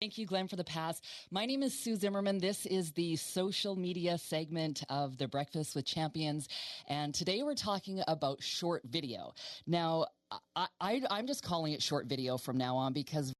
[0.00, 1.00] Thank you, Glenn, for the pass.
[1.30, 2.38] My name is Sue Zimmerman.
[2.38, 6.48] This is the social media segment of the Breakfast with Champions.
[6.88, 9.34] And today we're talking about short video.
[9.66, 10.06] Now,
[10.56, 13.33] I, I'm just calling it short video from now on because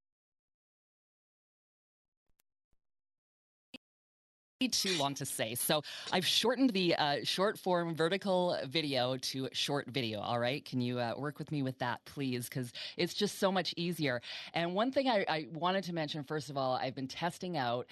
[4.69, 5.55] too long to say.
[5.55, 5.83] So
[6.13, 10.21] I've shortened the uh, short form vertical video to short video.
[10.21, 10.65] All right.
[10.65, 12.49] Can you uh, work with me with that, please?
[12.49, 14.21] Because it's just so much easier.
[14.55, 17.87] And one thing I, I, wanted to mention, first of all, I've been testing out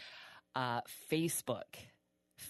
[0.54, 0.80] uh,
[1.10, 1.64] Facebook.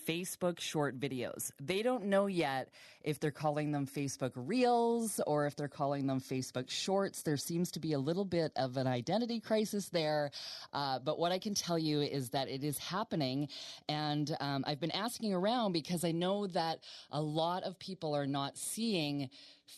[0.06, 1.52] Facebook short videos.
[1.60, 2.70] They don't know yet
[3.02, 7.22] if they're calling them Facebook Reels or if they're calling them Facebook Shorts.
[7.22, 10.30] There seems to be a little bit of an identity crisis there.
[10.72, 13.48] Uh, but what I can tell you is that it is happening.
[13.88, 16.80] And um, I've been asking around because I know that
[17.10, 19.30] a lot of people are not seeing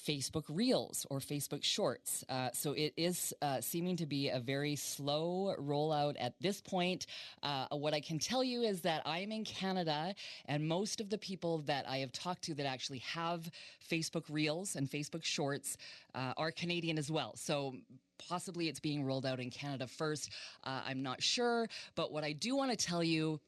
[0.07, 2.25] Facebook Reels or Facebook Shorts.
[2.29, 7.07] Uh, so it is uh, seeming to be a very slow rollout at this point.
[7.43, 10.15] Uh, what I can tell you is that I'm in Canada,
[10.47, 13.51] and most of the people that I have talked to that actually have
[13.91, 15.77] Facebook Reels and Facebook Shorts
[16.15, 17.33] uh, are Canadian as well.
[17.37, 17.75] So
[18.19, 20.31] possibly it's being rolled out in Canada first.
[20.65, 21.69] Uh, I'm not sure.
[21.95, 23.41] But what I do want to tell you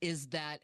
[0.00, 0.60] is that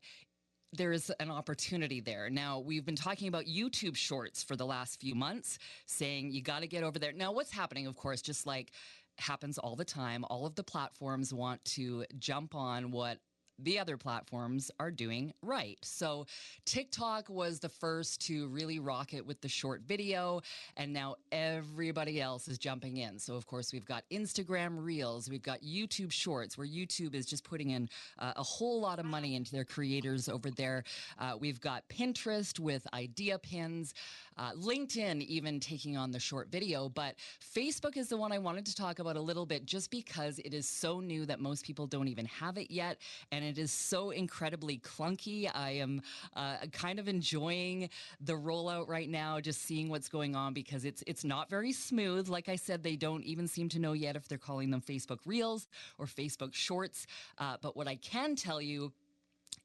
[0.77, 2.29] there is an opportunity there.
[2.31, 6.61] Now, we've been talking about YouTube shorts for the last few months, saying you got
[6.61, 7.13] to get over there.
[7.13, 8.73] Now, what's happening, of course, just like
[9.19, 13.19] happens all the time, all of the platforms want to jump on what
[13.59, 15.79] the other platforms are doing right.
[15.83, 16.27] So
[16.65, 20.41] TikTok was the first to really rock it with the short video,
[20.77, 23.19] and now everybody else is jumping in.
[23.19, 27.45] So, of course, we've got Instagram Reels, we've got YouTube Shorts, where YouTube is just
[27.45, 30.85] putting in uh, a whole lot of money into their creators over there.
[31.19, 33.95] Uh, we've got Pinterest with idea pins,
[34.37, 36.89] uh, LinkedIn even taking on the short video.
[36.89, 37.15] But
[37.55, 40.55] Facebook is the one I wanted to talk about a little bit just because it
[40.55, 42.99] is so new that most people don't even have it yet.
[43.31, 45.51] And and it is so incredibly clunky.
[45.53, 46.01] I am
[46.35, 51.05] uh, kind of enjoying the rollout right now, just seeing what's going on because it's
[51.07, 52.29] it's not very smooth.
[52.29, 55.19] Like I said, they don't even seem to know yet if they're calling them Facebook
[55.27, 55.69] Reels
[55.99, 57.07] or Facebook Shorts.
[57.39, 58.93] Uh, but what I can tell you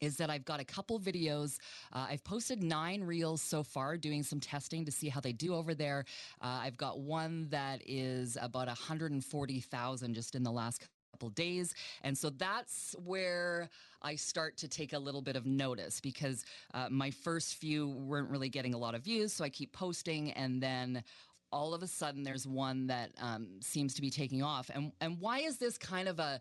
[0.02, 1.58] is that I've got a couple videos.
[1.92, 5.56] Uh, I've posted nine reels so far, doing some testing to see how they do
[5.56, 6.06] over there.
[6.42, 10.88] Uh, I've got one that is about 140,000 just in the last
[11.20, 11.76] couple days.
[12.04, 13.70] And so that's where
[14.02, 18.30] I start to take a little bit of notice because uh, my first few weren't
[18.30, 19.34] really getting a lot of views.
[19.34, 21.04] So I keep posting and then
[21.52, 24.72] all of a sudden there's one that um, seems to be taking off.
[24.74, 26.40] And, and why is this kind of a,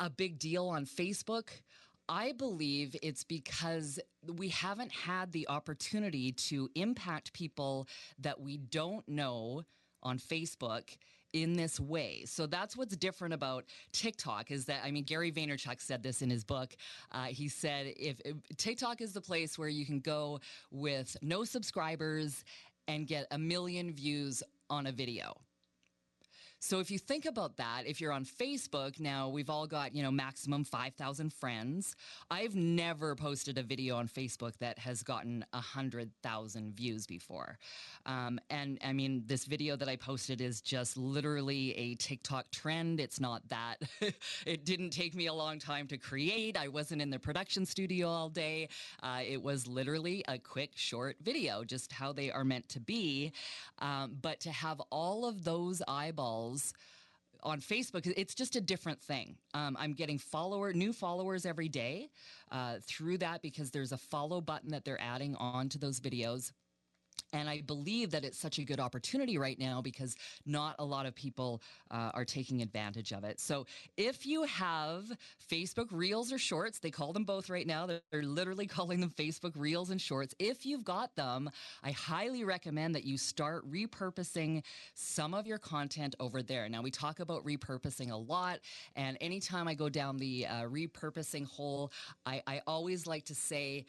[0.00, 1.48] a big deal on Facebook?
[2.08, 7.88] I believe it's because we haven't had the opportunity to impact people
[8.20, 9.64] that we don't know
[10.02, 10.96] on Facebook
[11.42, 12.24] in this way.
[12.26, 16.30] So that's what's different about TikTok is that, I mean, Gary Vaynerchuk said this in
[16.30, 16.76] his book.
[17.12, 20.40] Uh, he said, if, if TikTok is the place where you can go
[20.70, 22.44] with no subscribers
[22.88, 25.36] and get a million views on a video.
[26.58, 30.02] So if you think about that, if you're on Facebook, now we've all got, you
[30.02, 31.94] know, maximum 5,000 friends.
[32.30, 37.58] I've never posted a video on Facebook that has gotten 100,000 views before.
[38.06, 43.00] Um, and I mean, this video that I posted is just literally a TikTok trend.
[43.00, 43.76] It's not that.
[44.46, 46.56] it didn't take me a long time to create.
[46.56, 48.68] I wasn't in the production studio all day.
[49.02, 53.32] Uh, it was literally a quick, short video, just how they are meant to be.
[53.78, 56.45] Um, but to have all of those eyeballs
[57.42, 59.36] on Facebook, it's just a different thing.
[59.54, 62.10] Um, I'm getting follower, new followers every day
[62.50, 66.52] uh, through that because there's a follow button that they're adding on to those videos.
[67.32, 70.16] And I believe that it's such a good opportunity right now because
[70.46, 71.60] not a lot of people
[71.90, 73.40] uh, are taking advantage of it.
[73.40, 73.66] So
[73.96, 75.04] if you have
[75.50, 77.86] Facebook Reels or Shorts, they call them both right now.
[77.86, 80.34] They're, literally calling them Facebook Reels and Shorts.
[80.38, 81.50] If you've got them,
[81.82, 84.62] I highly recommend that you start repurposing
[84.94, 86.68] some of your content over there.
[86.68, 88.60] Now, we talk about repurposing a lot.
[88.94, 91.92] And anytime I go down the uh, repurposing hole,
[92.24, 93.84] I, I always like to say,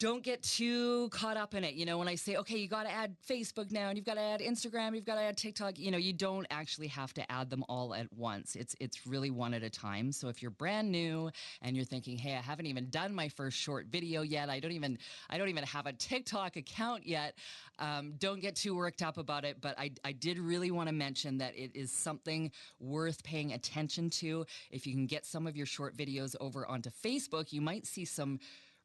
[0.00, 1.74] don't get too caught up in it.
[1.74, 4.14] You know, when I say, okay, you got to add Facebook now and you've got
[4.14, 7.30] to add Instagram, you've got to add TikTok, you know, you don't actually have to
[7.30, 8.56] add them all at once.
[8.56, 10.10] It's, it's really one at a time.
[10.10, 11.30] So if you're brand new
[11.60, 14.48] and you're thinking, hey, I haven't even done my first short video yet.
[14.48, 14.98] I don't even,
[15.28, 17.34] I don't even have a TikTok account yet.
[17.78, 19.58] Um, don't get too worked up about it.
[19.60, 24.08] But I, I did really want to mention that it is something worth paying attention
[24.10, 24.46] to.
[24.70, 28.06] If you can get some of your short videos over onto Facebook, you might see
[28.06, 28.40] some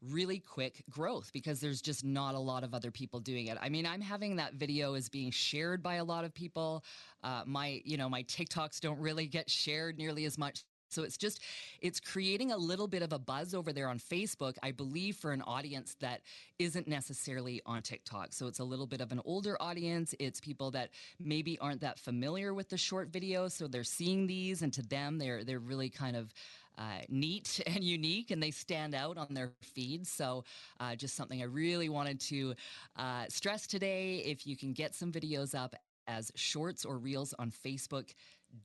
[0.10, 3.58] really quick growth because there's just not a lot of other people doing it.
[3.62, 6.84] I mean, I'm having that video is being shared by a lot of people.
[7.24, 10.64] Uh, my, you know, my TikToks don't really get shared nearly as much.
[10.88, 11.42] So it's just,
[11.82, 15.32] it's creating a little bit of a buzz over there on Facebook, I believe, for
[15.32, 16.22] an audience that
[16.60, 18.34] isn't necessarily on TikTok.
[18.34, 20.14] So it's a little bit of an older audience.
[20.20, 23.48] It's people that maybe aren't that familiar with the short video.
[23.48, 26.32] So they're seeing these and to them, they're, they're really kind of,
[26.78, 30.08] uh, neat and unique and they stand out on their feed.
[30.08, 30.44] So,
[30.80, 32.56] uh, just something I really wanted to
[32.96, 34.18] uh, stress today.
[34.18, 35.76] If you can get some videos up
[36.08, 38.14] as shorts or reels on Facebook,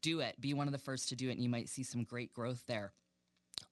[0.02, 0.40] do it.
[0.40, 2.62] Be one of the first to do it, and you might see some great growth
[2.67, 2.93] there.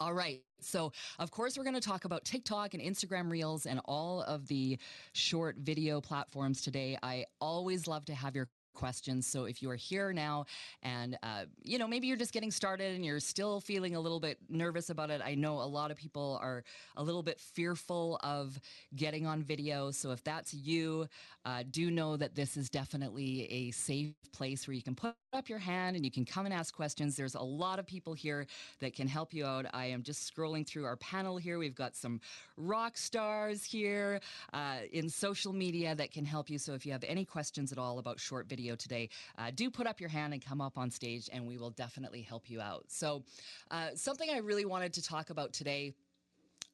[0.01, 0.43] All right.
[0.61, 4.47] So, of course, we're going to talk about TikTok and Instagram Reels and all of
[4.49, 4.79] the
[5.13, 6.99] short video platforms today.
[7.03, 9.27] I always love to have your questions.
[9.27, 10.47] So if you are here now
[10.83, 14.21] and, uh, you know, maybe you're just getting started and you're still feeling a little
[14.21, 16.63] bit nervous about it, I know a lot of people are
[16.97, 18.59] a little bit fearful of
[18.95, 19.91] getting on video.
[19.91, 21.09] So if that's you,
[21.45, 25.49] uh, do know that this is definitely a safe place where you can put up
[25.49, 27.15] your hand and you can come and ask questions.
[27.15, 28.47] There's a lot of people here
[28.81, 29.67] that can help you out.
[29.75, 31.59] I am just scrolling through our panel here.
[31.59, 32.21] We've got some
[32.57, 34.21] rock stars here
[34.55, 36.57] uh, in social media that can help you.
[36.57, 39.87] So if you have any questions at all about short video, today, uh, do put
[39.87, 42.85] up your hand and come up on stage, and we will definitely help you out.
[42.89, 43.23] So,
[43.71, 45.93] uh, something I really wanted to talk about today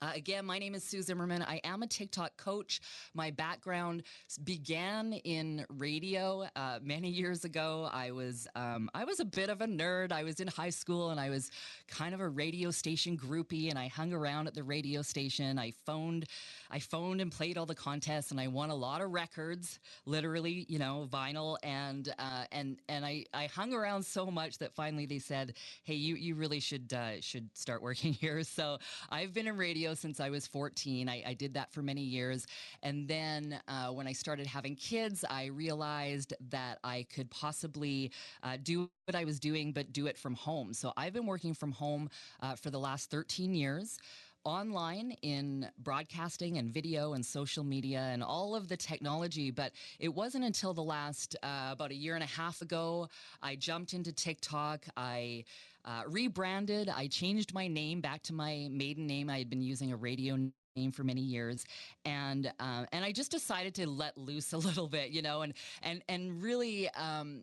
[0.02, 1.42] uh, again, my name is Sue Zimmerman.
[1.42, 2.80] I am a TikTok coach.
[3.14, 4.02] My background
[4.42, 7.88] began in radio uh, many years ago.
[7.92, 10.12] I was um, I was a bit of a nerd.
[10.12, 11.50] I was in high school and I was
[11.88, 15.58] kind of a radio station groupie, and I hung around at the radio station.
[15.58, 16.26] I phoned,
[16.70, 20.66] I phoned and played all the contests, and I won a lot of records, literally,
[20.68, 25.06] you know, vinyl, and uh, and and I I hung around so much that finally
[25.06, 28.78] they said, "Hey, you you really should uh, should start working here." So
[29.10, 31.08] I've been in radio since I was 14.
[31.08, 32.46] I, I did that for many years.
[32.82, 38.10] And then uh, when I started having kids, I realized that I could possibly
[38.42, 40.72] uh, do what I was doing, but do it from home.
[40.72, 42.08] So I've been working from home
[42.40, 43.98] uh, for the last 13 years
[44.44, 49.50] online in broadcasting and video and social media and all of the technology.
[49.50, 53.08] But it wasn't until the last uh, about a year and a half ago
[53.42, 54.86] I jumped into TikTok.
[54.96, 55.44] I
[55.84, 56.88] uh, rebranded.
[56.88, 59.30] I changed my name back to my maiden name.
[59.30, 60.36] I had been using a radio
[60.76, 61.64] name for many years
[62.04, 65.54] and uh, and I just decided to let loose a little bit you know and
[65.82, 67.42] and and really um,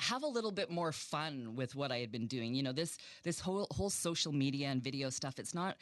[0.00, 2.98] have a little bit more fun with what I had been doing you know this
[3.22, 5.76] this whole whole social media and video stuff it's not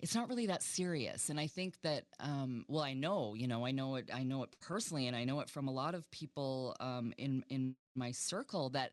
[0.00, 3.66] it's not really that serious and i think that um, well i know you know
[3.66, 6.08] i know it i know it personally and i know it from a lot of
[6.10, 8.92] people um, in in my circle that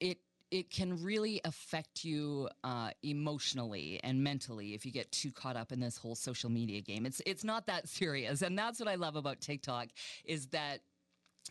[0.00, 0.18] it
[0.50, 5.72] it can really affect you uh, emotionally and mentally if you get too caught up
[5.72, 7.06] in this whole social media game.
[7.06, 9.88] It's it's not that serious, and that's what I love about TikTok
[10.24, 10.80] is that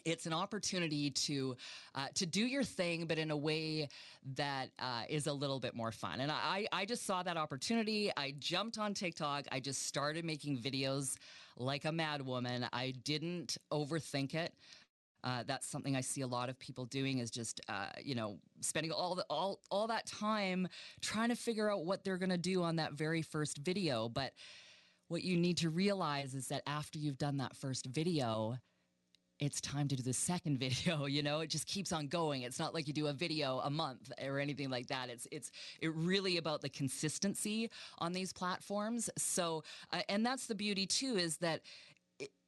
[0.06, 1.56] it's an opportunity to
[1.96, 3.90] uh, to do your thing, but in a way
[4.36, 6.22] that uh, is a little bit more fun.
[6.22, 8.12] And I I just saw that opportunity.
[8.16, 9.46] I jumped on TikTok.
[9.52, 11.18] I just started making videos
[11.58, 12.68] like a mad woman.
[12.72, 14.54] I didn't overthink it.
[15.24, 18.38] Uh, that's something I see a lot of people doing is just, uh, you know,
[18.62, 20.68] spending all the all all that time
[21.02, 24.10] trying to figure out what they're going to do on that very first video.
[24.10, 24.34] But
[25.08, 28.58] what you need to realize is that after you've done that first video,
[29.40, 31.42] it's time to do the second video you know?
[31.42, 32.44] It just keeps on going.
[32.44, 35.10] It's not like you do a video a month or anything like that.
[35.10, 39.10] It's it's it really about the consistency on these platforms.
[39.18, 41.62] So uh, and that's the beauty too is that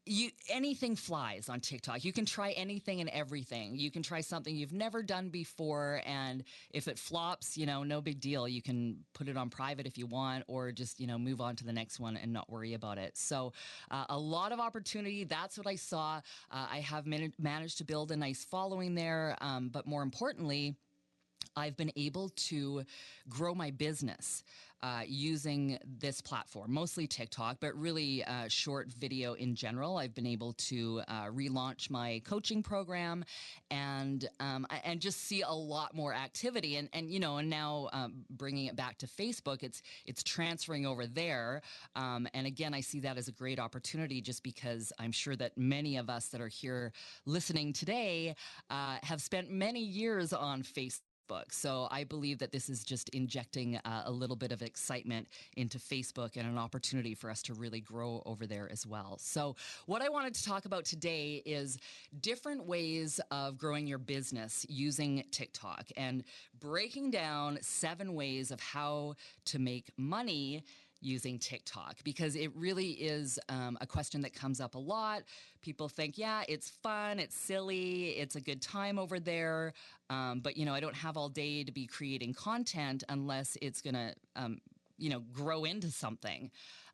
[0.10, 2.04] you anything flies on TikTok.
[2.04, 3.75] You can try anything and everything.
[3.75, 8.01] You can try something you've never done before and if it flops, you know, no
[8.01, 8.48] big deal.
[8.48, 11.56] You can put it on private if you want or just, you know, move on
[11.58, 13.18] to the next one and not worry about it.
[13.18, 13.54] So,
[13.92, 15.25] uh, a lot of opportunity.
[15.25, 16.22] That's what I saw.
[16.51, 20.75] Uh, I have man- managed to build a nice following there, um, but more importantly,
[21.56, 22.84] I've been able to
[23.29, 24.44] grow my business
[24.82, 29.98] uh, using this platform, mostly TikTok, but really uh, short video in general.
[29.98, 33.25] I've been able to uh, relaunch my coaching program
[33.70, 36.77] and um, and just see a lot more activity.
[36.77, 40.86] And and you know, and now um, bringing it back to Facebook, it's it's transferring
[40.86, 41.62] over there.
[41.96, 45.58] Um, and again, I see that as a great opportunity, just because I'm sure that
[45.58, 46.94] many of us that are here
[47.25, 48.36] listening today
[48.70, 51.54] uh, have spent many years on Facebook Facebook.
[51.54, 55.78] So I believe that this is just injecting uh, a little bit of excitement into
[55.78, 59.18] Facebook and an opportunity for us to really grow over there as well.
[59.20, 59.56] So,
[59.86, 61.78] what I wanted to talk about today is
[62.22, 66.24] different ways of growing your business using TikTok and
[66.60, 70.64] breaking down seven ways of how to make money
[71.01, 75.24] using TikTok because it really is um, a question that comes up a lot.
[75.62, 79.74] People think, yeah, it's fun, it's silly, it's a good time over there,
[80.10, 83.82] um, but you know, I don't have all day to be creating content unless it's
[83.82, 84.60] going to, um,
[84.98, 86.51] you know, grow into something.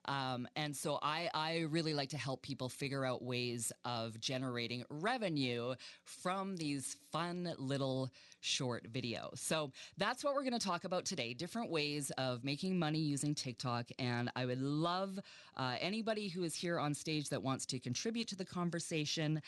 [0.08, 4.84] Um, and so I, I really like to help people figure out ways of generating
[4.90, 9.40] revenue from these fun little short videos.
[9.40, 13.34] So that's what we're going to talk about today different ways of making money using
[13.34, 13.90] TikTok.
[14.00, 15.20] And I would love
[15.58, 19.42] uh, anybody who is here on stage that wants to contribute to the conversation.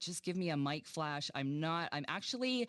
[0.00, 1.30] Just give me a mic flash.
[1.34, 2.68] I'm not, I'm actually.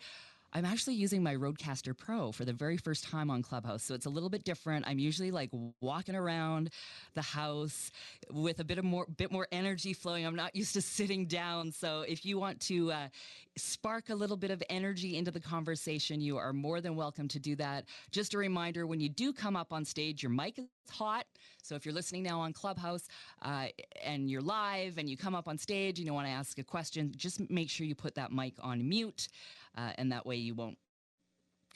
[0.52, 3.82] I'm actually using my Rodecaster Pro for the very first time on Clubhouse.
[3.82, 4.86] So it's a little bit different.
[4.88, 5.50] I'm usually like
[5.80, 6.70] walking around
[7.14, 7.90] the house
[8.30, 10.26] with a bit of more bit more energy flowing.
[10.26, 11.72] I'm not used to sitting down.
[11.72, 13.08] So if you want to uh,
[13.56, 17.38] spark a little bit of energy into the conversation, you are more than welcome to
[17.38, 17.84] do that.
[18.10, 21.26] Just a reminder, when you do come up on stage, your mic is hot.
[21.62, 23.08] So if you're listening now on Clubhouse
[23.42, 23.66] uh,
[24.04, 26.64] and you're live and you come up on stage and you want to ask a
[26.64, 29.28] question, just make sure you put that mic on mute
[29.76, 30.78] uh, and that way you won't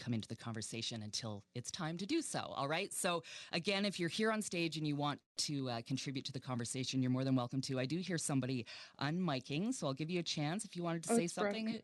[0.00, 2.52] come into the conversation until it's time to do so.
[2.56, 2.92] All right.
[2.92, 6.40] So, again, if you're here on stage and you want to uh, contribute to the
[6.40, 7.78] conversation, you're more than welcome to.
[7.78, 8.66] I do hear somebody
[9.00, 11.80] unmiking, so I'll give you a chance if you wanted to oh, say something.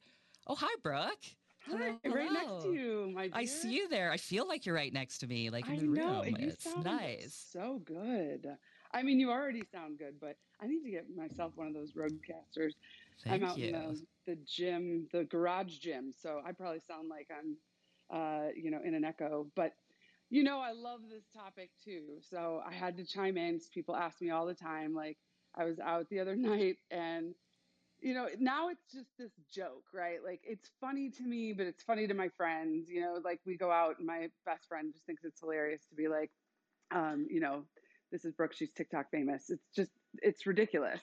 [0.47, 1.25] Oh, hi, Brooke.
[1.69, 3.33] Hi, right next to you, my dear.
[3.35, 4.13] I see you there.
[4.13, 6.37] I feel like you're right next to me, like in I the know, room.
[6.39, 7.47] you It's sound nice.
[7.53, 8.47] So good.
[8.93, 11.93] I mean, you already sound good, but I need to get myself one of those
[11.93, 12.73] Rodecasters.
[13.25, 13.67] Thank I'm out you.
[13.67, 17.57] in the, the gym, the garage gym, so I probably sound like I'm,
[18.11, 19.47] uh, you know, in an echo.
[19.57, 19.73] But
[20.31, 23.61] you know, I love this topic too, so I had to chime in.
[23.73, 24.95] People ask me all the time.
[24.95, 25.19] Like,
[25.55, 27.35] I was out the other night, and
[28.01, 30.19] you know, now it's just this joke, right?
[30.25, 32.89] Like, it's funny to me, but it's funny to my friends.
[32.89, 35.95] You know, like we go out, and my best friend just thinks it's hilarious to
[35.95, 36.31] be like,
[36.95, 37.65] um, you know,
[38.13, 38.55] this is Brooke.
[38.55, 39.51] She's TikTok famous.
[39.51, 39.91] It's just,
[40.23, 41.01] it's ridiculous.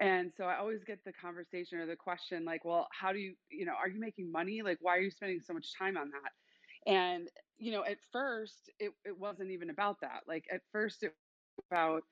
[0.00, 3.34] And so I always get the conversation or the question like, well, how do you,
[3.50, 4.62] you know, are you making money?
[4.62, 6.90] Like, why are you spending so much time on that?
[6.90, 10.22] And, you know, at first it, it wasn't even about that.
[10.26, 11.12] Like at first it
[11.58, 12.02] was about,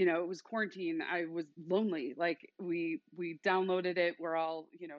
[0.00, 1.02] you know, it was quarantine.
[1.02, 2.14] I was lonely.
[2.16, 4.16] Like we, we downloaded it.
[4.18, 4.96] We're all, you know,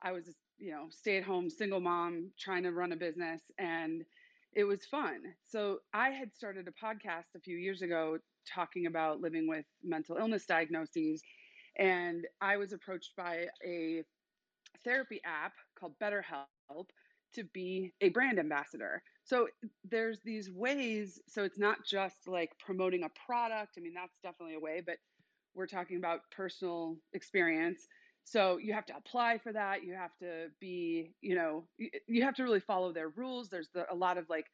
[0.00, 4.04] I was, you know, stay at home single mom trying to run a business and
[4.54, 5.22] it was fun.
[5.44, 10.16] So I had started a podcast a few years ago talking about living with mental
[10.16, 11.20] illness diagnoses.
[11.76, 14.04] And I was approached by a
[14.84, 16.86] therapy app called BetterHelp
[17.34, 19.02] to be a brand ambassador.
[19.28, 19.46] So
[19.84, 21.20] there's these ways.
[21.28, 23.74] So it's not just like promoting a product.
[23.76, 24.96] I mean, that's definitely a way, but
[25.54, 27.86] we're talking about personal experience.
[28.24, 29.84] So you have to apply for that.
[29.84, 31.66] You have to be, you know,
[32.06, 33.50] you, have to really follow their rules.
[33.50, 34.46] There's the, a lot of like,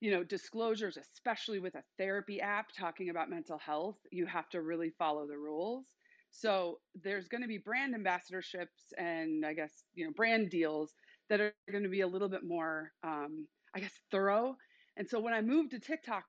[0.00, 3.96] you know, disclosures, especially with a therapy app talking about mental health.
[4.12, 5.86] You have to really follow the rules.
[6.30, 10.94] So there's going to be brand ambassadorships and I guess, you know, brand deals
[11.28, 13.46] that are going to be a little bit more, um,
[13.76, 14.56] I guess, thorough.
[14.96, 16.24] And so when I moved to TikTok,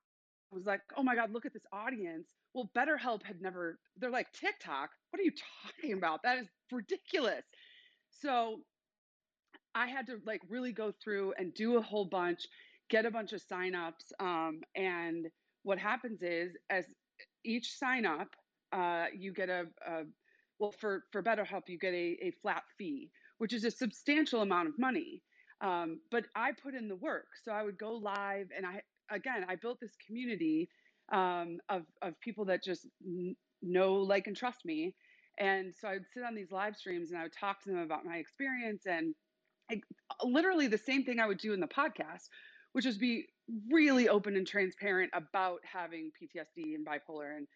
[0.51, 2.27] I was like, oh my God, look at this audience.
[2.53, 4.89] Well, BetterHelp had never, they're like, TikTok?
[5.09, 5.31] What are you
[5.63, 6.23] talking about?
[6.23, 7.43] That is ridiculous.
[8.21, 8.57] So
[9.73, 12.41] I had to like really go through and do a whole bunch,
[12.89, 14.11] get a bunch of signups.
[14.19, 15.27] Um, and
[15.63, 16.85] what happens is, as
[17.45, 18.27] each sign up,
[18.73, 20.03] uh, you get a, a
[20.59, 24.67] well for for BetterHelp, you get a, a flat fee, which is a substantial amount
[24.67, 25.21] of money.
[25.61, 29.45] Um, but I put in the work, so I would go live, and I again
[29.47, 30.69] I built this community
[31.11, 32.87] um, of of people that just
[33.61, 34.95] know, like, and trust me.
[35.39, 38.05] And so I'd sit on these live streams and I would talk to them about
[38.05, 39.13] my experience and
[39.69, 39.81] I,
[40.23, 42.29] literally the same thing I would do in the podcast,
[42.73, 43.27] which is be
[43.71, 47.47] really open and transparent about having PTSD and bipolar and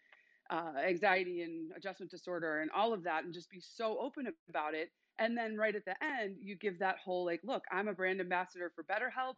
[0.50, 4.74] uh, anxiety and adjustment disorder and all of that, and just be so open about
[4.74, 4.90] it.
[5.22, 8.20] And then right at the end, you give that whole like, look, I'm a brand
[8.20, 9.36] ambassador for BetterHelp.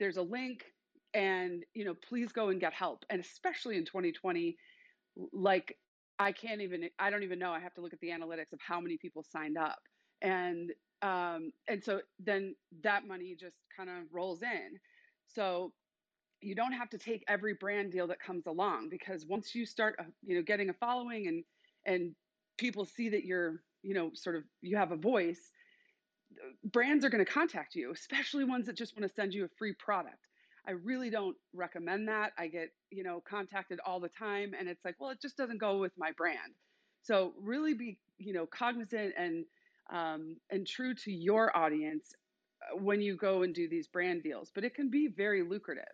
[0.00, 0.64] There's a link,
[1.14, 3.04] and you know, please go and get help.
[3.10, 4.56] And especially in 2020,
[5.32, 5.78] like
[6.18, 7.52] I can't even, I don't even know.
[7.52, 9.78] I have to look at the analytics of how many people signed up,
[10.20, 10.72] and
[11.02, 14.80] um, and so then that money just kind of rolls in.
[15.28, 15.72] So
[16.40, 19.94] you don't have to take every brand deal that comes along because once you start
[20.00, 21.44] uh, you know getting a following and
[21.86, 22.16] and
[22.58, 25.50] people see that you're you know sort of you have a voice
[26.64, 29.48] brands are going to contact you especially ones that just want to send you a
[29.58, 30.26] free product
[30.66, 34.84] i really don't recommend that i get you know contacted all the time and it's
[34.84, 36.54] like well it just doesn't go with my brand
[37.02, 39.44] so really be you know cognizant and
[39.92, 42.14] um, and true to your audience
[42.72, 45.84] uh, when you go and do these brand deals but it can be very lucrative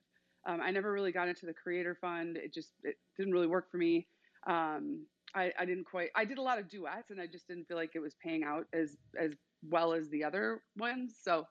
[0.47, 2.37] um, I never really got into the creator fund.
[2.37, 4.07] It just it didn't really work for me.
[4.47, 6.11] Um, I, I didn't quite.
[6.17, 8.45] I did a lot of duets, and I just didn't feel like it was paying
[8.45, 11.15] out as as well as the other ones.
[11.23, 11.47] So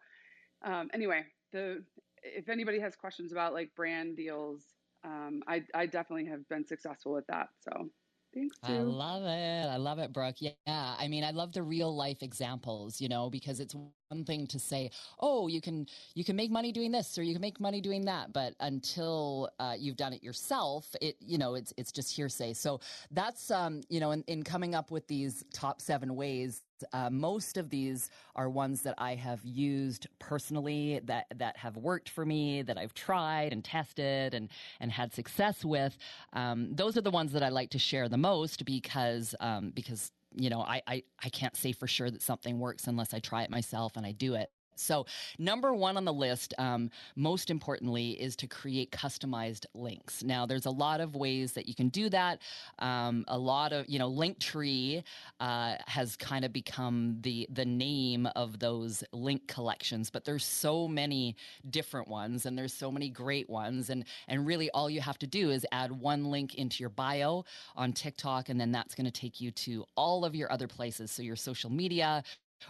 [0.65, 1.83] um, anyway, the
[2.23, 4.63] if anybody has questions about like brand deals,
[5.03, 7.47] um, I I definitely have been successful with that.
[7.59, 7.89] So
[8.33, 8.57] thanks.
[8.63, 9.65] I love it.
[9.67, 10.35] I love it, Brooke.
[10.39, 10.53] Yeah.
[10.67, 14.59] I mean, I love the real life examples, you know, because it's one thing to
[14.59, 17.81] say, oh, you can, you can make money doing this or you can make money
[17.81, 18.33] doing that.
[18.33, 22.53] But until uh, you've done it yourself, it, you know, it's, it's just hearsay.
[22.53, 22.79] So
[23.11, 26.63] that's, um, you know, in, in coming up with these top seven ways
[26.93, 32.09] uh, most of these are ones that I have used personally that that have worked
[32.09, 35.97] for me, that I've tried and tested and and had success with.
[36.33, 40.11] Um, those are the ones that I like to share the most because um, because
[40.35, 43.43] you know I, I I can't say for sure that something works unless I try
[43.43, 44.51] it myself and I do it.
[44.79, 45.05] So,
[45.37, 50.23] number one on the list, um, most importantly, is to create customized links.
[50.23, 52.41] Now, there's a lot of ways that you can do that.
[52.79, 55.03] Um, a lot of, you know, Linktree
[55.39, 60.87] uh, has kind of become the the name of those link collections, but there's so
[60.87, 61.35] many
[61.69, 65.27] different ones, and there's so many great ones, and and really all you have to
[65.27, 67.43] do is add one link into your bio
[67.75, 71.11] on TikTok, and then that's going to take you to all of your other places.
[71.11, 72.23] So your social media,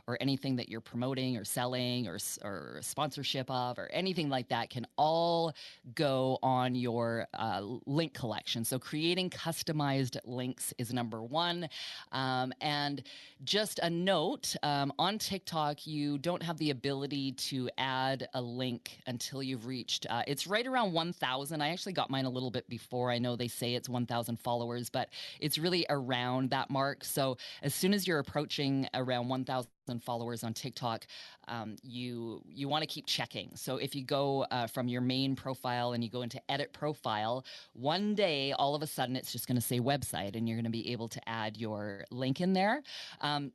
[0.08, 4.70] or anything that you're promoting or selling or, or sponsorship of or anything like that
[4.70, 5.54] can all
[5.96, 8.64] go on your uh, link collection.
[8.64, 11.70] So creating customized links is number one.
[12.12, 13.04] Um, and
[13.44, 19.00] just a note um, on TikTok, you don't have the ability to add a link
[19.08, 21.62] until you've reached, uh, it's right around 1,000.
[21.62, 23.12] I actually got mine a little bit before.
[23.12, 27.04] I know they say it's 1,000 followers, but it's really around that mark.
[27.04, 31.08] So as soon as you're approaching around 1,000, followers on TikTok,
[31.48, 33.52] um, you you want to keep checking.
[33.56, 37.46] So if you go uh, from your main profile and you go into edit profile,
[37.74, 40.66] one day all of a sudden it's just going to say website, and you're going
[40.66, 42.84] to be able to add your link in there.
[43.22, 43.52] Um,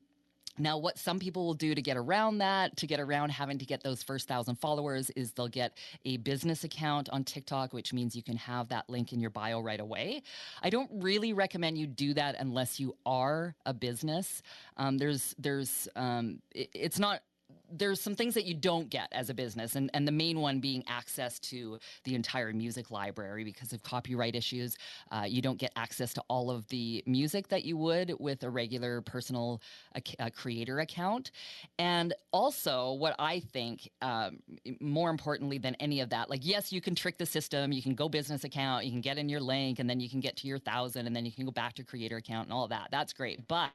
[0.56, 3.64] now, what some people will do to get around that, to get around having to
[3.64, 8.14] get those first thousand followers, is they'll get a business account on TikTok, which means
[8.14, 10.22] you can have that link in your bio right away.
[10.62, 14.42] I don't really recommend you do that unless you are a business.
[14.76, 17.22] Um, there's, there's, um, it, it's not
[17.70, 20.60] there's some things that you don't get as a business, and, and the main one
[20.60, 24.76] being access to the entire music library because of copyright issues.
[25.10, 28.50] Uh, you don't get access to all of the music that you would with a
[28.50, 29.60] regular personal
[29.96, 31.30] uh, creator account.
[31.78, 34.38] And also, what I think um,
[34.80, 37.94] more importantly than any of that, like, yes, you can trick the system, you can
[37.94, 40.46] go business account, you can get in your link, and then you can get to
[40.46, 42.88] your thousand, and then you can go back to creator account and all that.
[42.90, 43.46] That's great.
[43.48, 43.70] But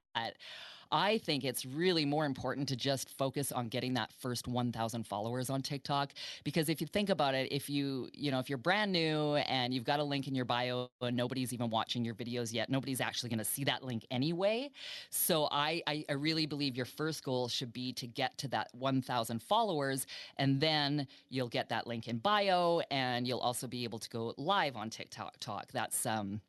[0.91, 5.49] I think it's really more important to just focus on getting that first 1,000 followers
[5.49, 6.13] on TikTok.
[6.43, 9.73] Because if you think about it, if you, you know, if you're brand new and
[9.73, 13.01] you've got a link in your bio and nobody's even watching your videos yet, nobody's
[13.01, 14.69] actually going to see that link anyway.
[15.09, 18.69] So I, I, I really believe your first goal should be to get to that
[18.73, 23.99] 1,000 followers, and then you'll get that link in bio, and you'll also be able
[23.99, 25.39] to go live on TikTok.
[25.39, 25.71] Talk.
[25.71, 26.41] That's um,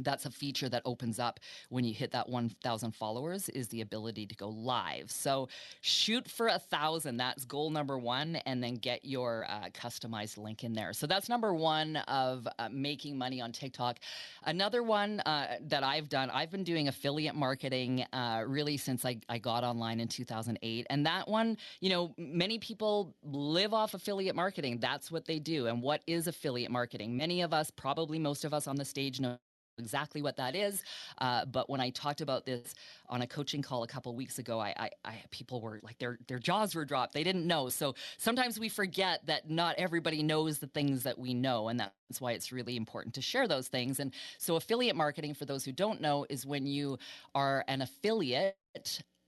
[0.00, 4.26] that's a feature that opens up when you hit that 1000 followers is the ability
[4.26, 5.10] to go live.
[5.10, 5.48] So
[5.80, 7.16] shoot for a thousand.
[7.16, 10.92] That's goal number one and then get your uh, customized link in there.
[10.92, 13.98] So that's number one of uh, making money on tiktok.
[14.44, 19.18] Another one uh, that i've done i've been doing affiliate marketing uh, really since I,
[19.28, 24.36] I got online in 2008 and that one you know many people live off affiliate
[24.36, 24.78] marketing.
[24.80, 25.66] That's what they do.
[25.66, 27.16] And what is affiliate marketing?
[27.16, 29.38] Many of us probably most of us on the stage know
[29.78, 30.82] exactly what that is.
[31.18, 32.74] Uh, but when I talked about this
[33.08, 36.18] on a coaching call a couple weeks ago, I, I, I, people were like their
[36.26, 37.14] their jaws were dropped.
[37.14, 37.68] They didn't know.
[37.68, 42.20] So sometimes we forget that not everybody knows the things that we know, and that's
[42.20, 44.00] why it's really important to share those things.
[44.00, 46.98] And so affiliate marketing, for those who don't know, is when you
[47.34, 48.56] are an affiliate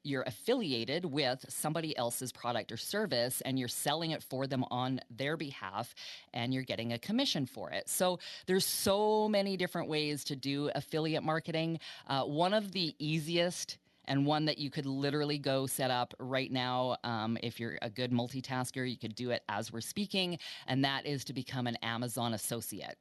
[0.02, 5.00] you're affiliated with somebody else's product or service and you're selling it for them on
[5.10, 5.94] their behalf
[6.32, 7.88] and you're getting a commission for it.
[7.88, 11.78] So there's so many different ways to do affiliate marketing.
[12.06, 16.50] Uh, one of the easiest and one that you could literally go set up right
[16.50, 16.96] now.
[17.04, 21.06] Um, if you're a good multitasker, you could do it as we're speaking, and that
[21.06, 22.96] is to become an Amazon associate.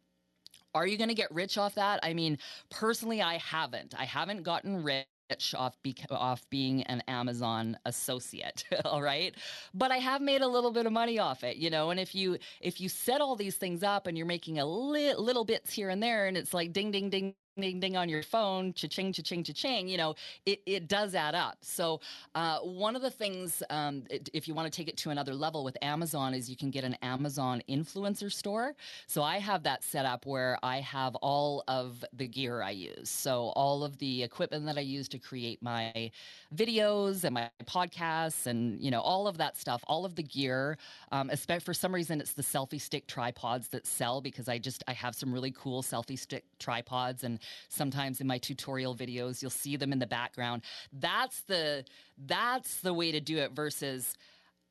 [0.75, 1.99] Are you going to get rich off that?
[2.03, 2.37] I mean,
[2.69, 3.95] personally, I haven't.
[3.97, 5.07] I haven't gotten rich
[5.55, 9.35] off, be- off being an Amazon associate, all right?
[9.73, 11.89] But I have made a little bit of money off it, you know.
[11.89, 15.15] And if you if you set all these things up and you're making a li-
[15.15, 18.23] little bits here and there, and it's like ding ding ding ding ding on your
[18.23, 21.57] phone, cha-ching, cha-ching, cha-ching, you know, it, it does add up.
[21.61, 21.99] So
[22.35, 25.63] uh, one of the things, um, if you want to take it to another level
[25.63, 28.75] with Amazon, is you can get an Amazon influencer store.
[29.07, 33.09] So I have that set up where I have all of the gear I use.
[33.09, 36.11] So all of the equipment that I use to create my
[36.55, 40.77] videos and my podcasts and, you know, all of that stuff, all of the gear.
[41.11, 44.83] Um, especially for some reason, it's the selfie stick tripods that sell because I just,
[44.87, 49.51] I have some really cool selfie stick tripods and sometimes in my tutorial videos you'll
[49.51, 50.61] see them in the background
[50.93, 51.83] that's the
[52.25, 54.15] that's the way to do it versus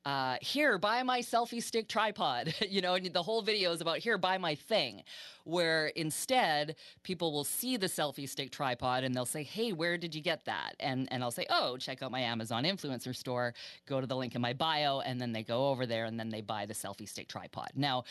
[0.05, 2.53] uh, here, buy my selfie stick tripod.
[2.69, 5.03] you know, and the whole video is about here, buy my thing.
[5.43, 10.15] Where instead, people will see the selfie stick tripod and they'll say, hey, where did
[10.15, 10.75] you get that?
[10.79, 13.53] And, and I'll say, oh, check out my Amazon influencer store,
[13.87, 16.29] go to the link in my bio, and then they go over there and then
[16.29, 17.69] they buy the selfie stick tripod.
[17.75, 18.03] Now,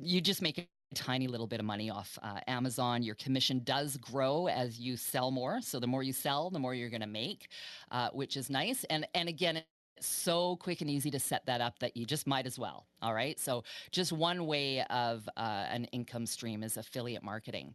[0.00, 3.02] you just make it tiny little bit of money off uh, Amazon.
[3.02, 5.60] Your commission does grow as you sell more.
[5.60, 7.48] So the more you sell, the more you're going to make,
[7.90, 8.84] uh, which is nice.
[8.84, 9.62] And and again,
[10.00, 12.86] so quick and easy to set that up that you just might as well.
[13.00, 13.38] All right.
[13.38, 17.74] So just one way of uh, an income stream is affiliate marketing.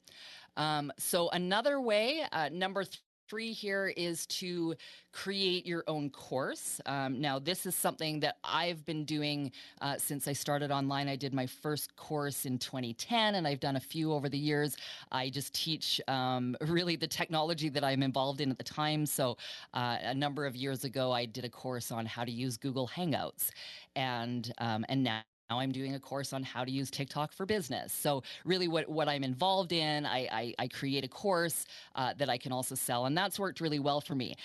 [0.58, 4.74] Um, so another way, uh, number three here is to
[5.12, 6.80] create your own course.
[6.86, 11.10] Um, now, this is something that I've been doing uh, since I started online.
[11.10, 14.78] I did my first course in 2010, and I've done a few over the years.
[15.12, 19.06] I just teach um, really the technology that I'm involved in at the time.
[19.06, 19.38] So,
[19.74, 22.88] uh, a number of years ago, I did a course on how to use Google
[22.88, 23.50] Hangouts,
[23.96, 27.46] and um, and now now I'm doing a course on how to use TikTok for
[27.46, 27.94] business.
[27.94, 32.30] So really, what what I'm involved in, I I, I create a course uh, that
[32.30, 34.36] I can also sell, and that's worked really well for me.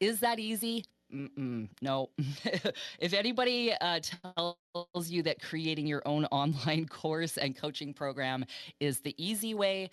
[0.00, 0.84] Is that easy?
[1.14, 2.10] Mm-mm, no.
[2.98, 8.44] if anybody uh, tells you that creating your own online course and coaching program
[8.78, 9.88] is the easy way,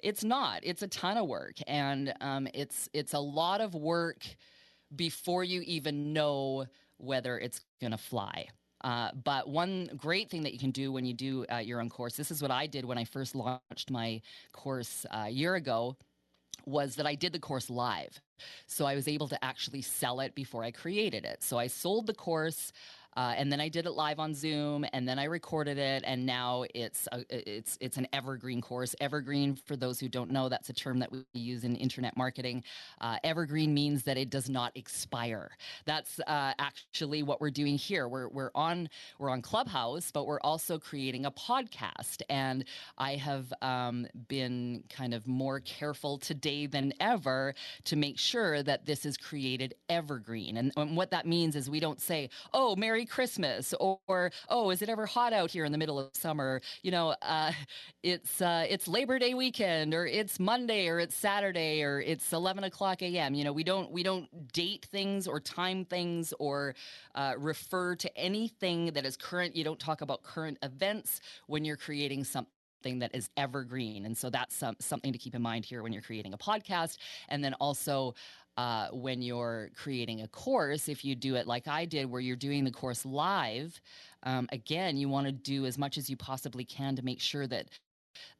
[0.00, 0.60] it's not.
[0.62, 4.24] It's a ton of work, and um, it's it's a lot of work
[4.96, 6.66] before you even know
[6.98, 8.48] whether it's going to fly.
[8.82, 11.88] Uh, but one great thing that you can do when you do uh, your own
[11.88, 14.20] course, this is what I did when I first launched my
[14.52, 15.96] course uh, a year ago,
[16.64, 18.20] was that I did the course live.
[18.66, 21.42] So I was able to actually sell it before I created it.
[21.42, 22.72] So I sold the course.
[23.18, 26.24] Uh, and then I did it live on Zoom, and then I recorded it, and
[26.24, 28.94] now it's a, it's it's an evergreen course.
[29.00, 32.62] Evergreen, for those who don't know, that's a term that we use in internet marketing.
[33.02, 35.50] Uh, evergreen means that it does not expire.
[35.84, 38.06] That's uh, actually what we're doing here.
[38.08, 42.64] We're we're on we're on Clubhouse, but we're also creating a podcast, and
[42.98, 47.54] I have um, been kind of more careful today than ever
[47.86, 50.56] to make sure that this is created evergreen.
[50.58, 54.82] And, and what that means is we don't say, "Oh, Merry Christmas or oh, is
[54.82, 56.60] it ever hot out here in the middle of summer?
[56.82, 57.52] You know, uh,
[58.02, 62.64] it's uh, it's Labor Day weekend or it's Monday or it's Saturday or it's 11
[62.64, 63.34] o'clock a.m.
[63.34, 66.74] You know, we don't we don't date things or time things or
[67.14, 69.56] uh, refer to anything that is current.
[69.56, 74.06] You don't talk about current events when you're creating something that is evergreen.
[74.06, 76.98] And so that's some, something to keep in mind here when you're creating a podcast.
[77.28, 78.14] And then also,
[78.58, 82.34] uh, when you're creating a course, if you do it like I did, where you're
[82.34, 83.80] doing the course live,
[84.24, 87.46] um, again, you want to do as much as you possibly can to make sure
[87.46, 87.68] that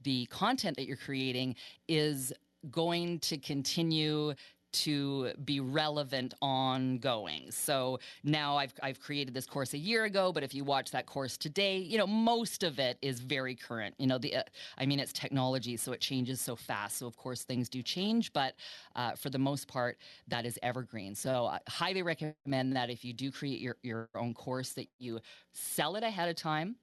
[0.02, 1.54] the content that you're creating
[1.86, 2.32] is
[2.72, 4.34] going to continue
[4.72, 7.50] to be relevant ongoing.
[7.50, 11.06] So now I've I've created this course a year ago, but if you watch that
[11.06, 13.94] course today, you know most of it is very current.
[13.98, 14.42] You know the uh,
[14.76, 16.98] I mean it's technology, so it changes so fast.
[16.98, 18.54] So of course things do change, but
[18.96, 21.14] uh, for the most part that is evergreen.
[21.14, 25.20] So I highly recommend that if you do create your your own course that you
[25.52, 26.76] sell it ahead of time,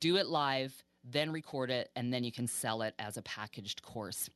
[0.00, 0.72] do it live,
[1.04, 4.30] then record it, and then you can sell it as a packaged course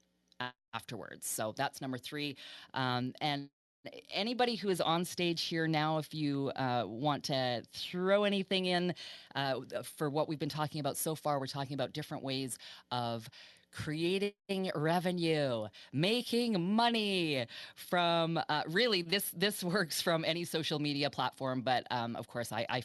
[0.75, 1.29] afterwards.
[1.29, 2.37] So that's number three.
[2.75, 3.49] Um, and
[4.13, 8.95] anybody who is on stage here now, if you uh, want to throw anything in
[9.35, 12.59] uh, for what we've been talking about so far, we're talking about different ways
[12.91, 13.29] of
[13.73, 21.61] creating revenue making money from uh, really this this works from any social media platform
[21.61, 22.83] but um, of course i, I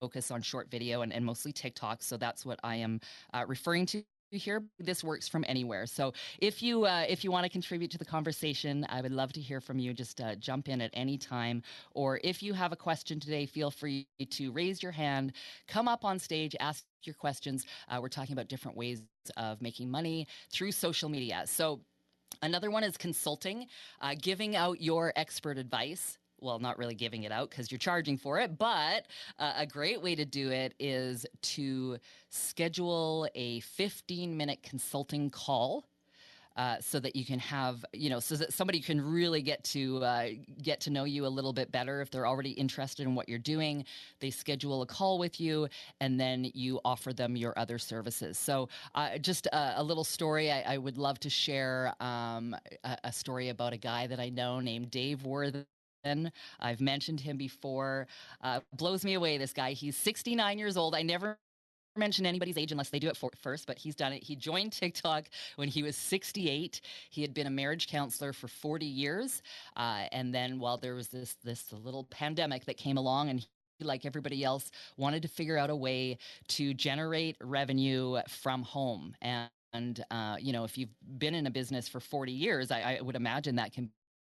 [0.00, 3.00] focus on short video and, and mostly tiktok so that's what i am
[3.32, 4.02] uh, referring to
[4.38, 5.86] here this works from anywhere.
[5.86, 9.32] So if you uh, if you want to contribute to the conversation i would love
[9.34, 9.92] to hear from you.
[9.92, 11.62] Just uh, jump in at any time.
[11.92, 15.32] Or if you have a question today feel free to raise your hand
[15.68, 17.66] come up on stage ask your questions.
[17.88, 19.02] Uh, we're talking about different ways
[19.36, 21.44] of making money through social media.
[21.46, 21.80] So
[22.42, 23.68] Another one is consulting,
[24.00, 28.16] uh, giving out your expert advice well, not really giving it out because you're charging
[28.16, 29.06] for it, but
[29.38, 31.96] uh, a great way to do it is to
[32.28, 35.84] schedule a 15 minute consulting call.
[36.56, 40.00] Uh, so that you can have, you know, so that somebody can really get to
[40.04, 40.28] uh,
[40.62, 43.40] get to know you a little bit better if they're already interested in what you're
[43.40, 43.84] doing.
[44.20, 45.66] They schedule a call with you,
[46.00, 48.38] and then you offer them your other services.
[48.38, 52.54] So, uh, just a, a, little story I, I, would love to share um,
[52.84, 55.66] a, a, story about a guy that I know named Dave Worthen.
[56.60, 58.06] I've mentioned him before.
[58.42, 59.72] Uh, blows me away, this guy.
[59.72, 60.94] He's 69 years old.
[60.94, 61.38] I never
[61.96, 64.22] mention anybody's age unless they do it for, first, but he's done it.
[64.22, 66.80] He joined TikTok when he was 68.
[67.10, 69.42] He had been a marriage counselor for 40 years,
[69.76, 73.46] uh, and then while there was this this little pandemic that came along, and he,
[73.80, 79.14] like everybody else, wanted to figure out a way to generate revenue from home.
[79.22, 82.98] And and uh, you know, if you've been in a business for 40 years, I,
[82.98, 83.90] I would imagine that can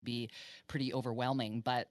[0.05, 0.31] be
[0.67, 1.61] pretty overwhelming.
[1.61, 1.89] But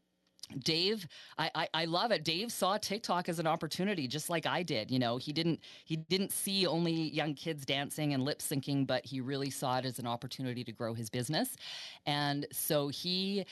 [0.60, 2.24] Dave, I, I, I, love it.
[2.24, 4.90] Dave saw TikTok as an opportunity, just like I did.
[4.90, 9.06] You know, he didn't he didn't see only young kids dancing and lip syncing, but
[9.06, 11.58] he really saw it as an opportunity to grow his business.
[12.06, 13.46] And so he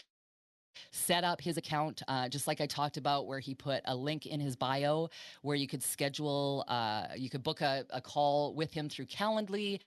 [0.91, 4.25] set up his account uh, just like i talked about where he put a link
[4.25, 5.09] in his bio
[5.41, 9.79] where you could schedule uh, you could book a, a call with him through calendly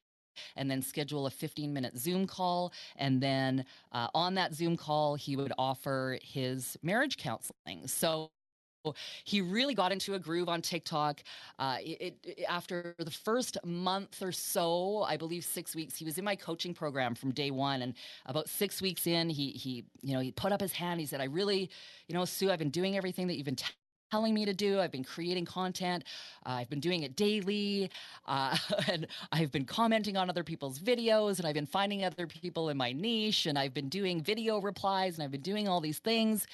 [0.56, 2.72] and then schedule a 15 minute Zoom call.
[2.96, 7.86] And then uh, on that Zoom call, he would offer his marriage counseling.
[7.86, 8.30] So
[9.24, 11.22] he really got into a groove on TikTok.
[11.58, 16.18] Uh, it, it, after the first month or so, I believe six weeks, he was
[16.18, 17.82] in my coaching program from day one.
[17.82, 17.94] And
[18.26, 21.00] about six weeks in, he he you know he put up his hand.
[21.00, 21.70] He said, "I really,
[22.06, 23.66] you know, Sue, I've been doing everything that you've been." T-
[24.10, 24.80] telling me to do.
[24.80, 26.04] I've been creating content.
[26.46, 27.90] Uh, I've been doing it daily.
[28.26, 28.56] Uh,
[28.88, 32.76] and I've been commenting on other people's videos and I've been finding other people in
[32.76, 36.46] my niche and I've been doing video replies and I've been doing all these things.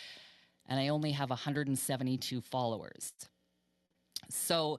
[0.66, 3.12] And I only have 172 followers.
[4.30, 4.78] So,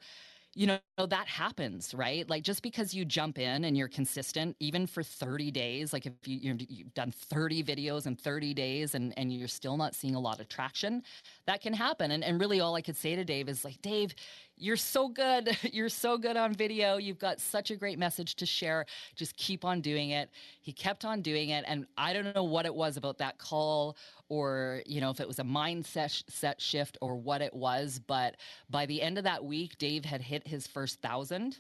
[0.56, 2.28] you know that happens right?
[2.30, 6.13] Like just because you jump in and you're consistent even for 30 days like if
[6.26, 10.20] you, you've done 30 videos in 30 days and, and you're still not seeing a
[10.20, 11.04] lot of traction
[11.46, 12.12] that can happen.
[12.12, 14.15] And, and really all i could say to dave is like dave
[14.58, 15.58] you're so good.
[15.74, 16.98] You're so good on video.
[16.98, 18.86] You've got such a great message to share.
[19.15, 20.30] Just keep on doing it.
[20.62, 23.98] He kept on doing it and i don't know what it was about that call
[24.30, 28.36] or you know if it was a mindset set shift or what it was but
[28.70, 31.60] by the end of that week dave had hit his first thousand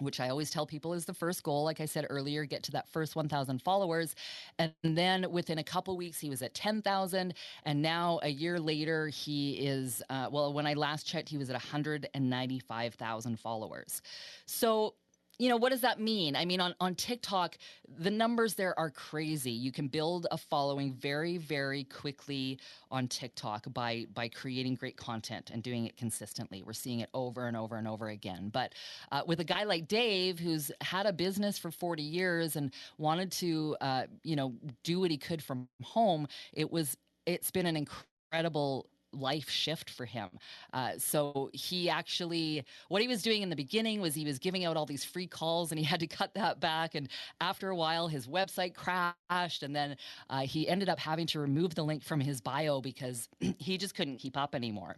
[0.00, 1.64] which I always tell people is the first goal.
[1.64, 4.14] Like I said earlier, get to that first 1,000 followers.
[4.58, 7.34] And then within a couple weeks, he was at 10,000.
[7.64, 11.50] And now a year later, he is, uh, well, when I last checked, he was
[11.50, 14.02] at 195,000 followers.
[14.46, 14.94] So
[15.38, 16.34] you know, what does that mean?
[16.34, 17.58] I mean, on, on TikTok,
[17.98, 19.50] the numbers there are crazy.
[19.50, 22.58] You can build a following very, very quickly
[22.90, 26.62] on TikTok by by creating great content and doing it consistently.
[26.62, 28.48] We're seeing it over and over and over again.
[28.50, 28.74] But
[29.12, 33.30] uh, with a guy like Dave, who's had a business for 40 years and wanted
[33.32, 36.96] to, uh, you know, do what he could from home, it was
[37.26, 38.86] it's been an incredible
[39.16, 40.28] life shift for him.
[40.72, 44.64] Uh, so he actually, what he was doing in the beginning was he was giving
[44.64, 46.94] out all these free calls and he had to cut that back.
[46.94, 47.08] And
[47.40, 49.62] after a while, his website crashed.
[49.62, 49.96] And then
[50.30, 53.94] uh, he ended up having to remove the link from his bio because he just
[53.94, 54.96] couldn't keep up anymore.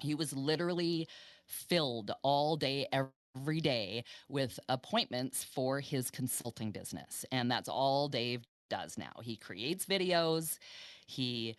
[0.00, 1.08] He was literally
[1.46, 7.24] filled all day, every day with appointments for his consulting business.
[7.30, 9.12] And that's all Dave does now.
[9.22, 10.58] He creates videos.
[11.06, 11.56] He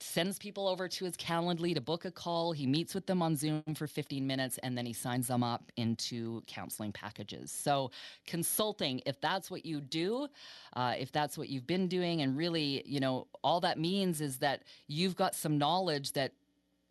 [0.00, 2.52] sends people over to his Calendly to book a call.
[2.52, 5.72] He meets with them on Zoom for 15 minutes and then he signs them up
[5.76, 7.50] into counseling packages.
[7.50, 7.90] So,
[8.26, 10.28] consulting, if that's what you do,
[10.74, 14.38] uh, if that's what you've been doing, and really, you know, all that means is
[14.38, 16.32] that you've got some knowledge that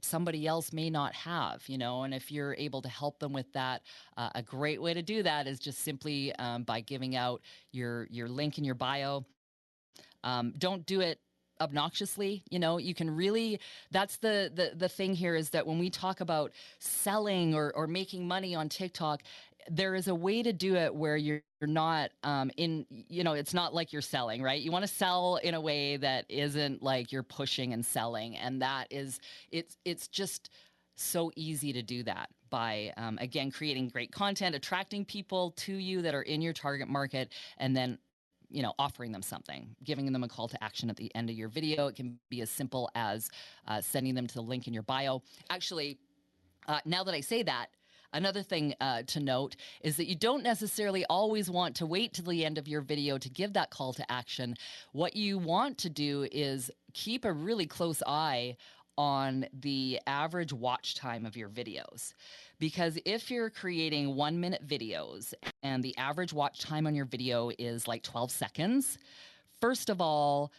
[0.02, 3.52] somebody else may not have you know and if you're able to help them with
[3.54, 3.82] that
[4.18, 7.42] uh, a great way to do that is just simply um, by giving out
[7.72, 9.26] your your link in your bio
[10.24, 11.20] um, don't do it
[11.62, 13.60] obnoxiously you know you can really
[13.92, 17.88] that's the, the the thing here is that when we talk about selling or or
[17.88, 19.22] making money on tiktok
[19.70, 23.54] there is a way to do it where you're not um, in you know it's
[23.54, 24.62] not like you're selling right?
[24.62, 28.62] You want to sell in a way that isn't like you're pushing and selling and
[28.62, 29.20] that is
[29.52, 30.50] it's it's just
[30.96, 36.02] so easy to do that by um, again creating great content attracting people to you
[36.02, 37.98] that are in your target market and then
[38.56, 41.36] you know, offering them something, giving them a call to action at the end of
[41.36, 41.88] your video.
[41.88, 43.30] It can be as simple as
[43.68, 45.22] uh, sending them to the link in your bio.
[45.50, 46.00] Actually,
[46.70, 47.68] uh, now that I say that,
[48.14, 52.24] Another thing uh, to note is that you don't necessarily always want to wait till
[52.24, 54.56] the end of your video to give that call to action.
[54.94, 58.56] What you want to do is keep a really close eye
[58.98, 62.14] on the average watch time of your videos.
[62.60, 67.52] Because if you're creating one minute videos and the average watch time on your video
[67.60, 68.98] is like 12 seconds,
[69.60, 70.52] first of all,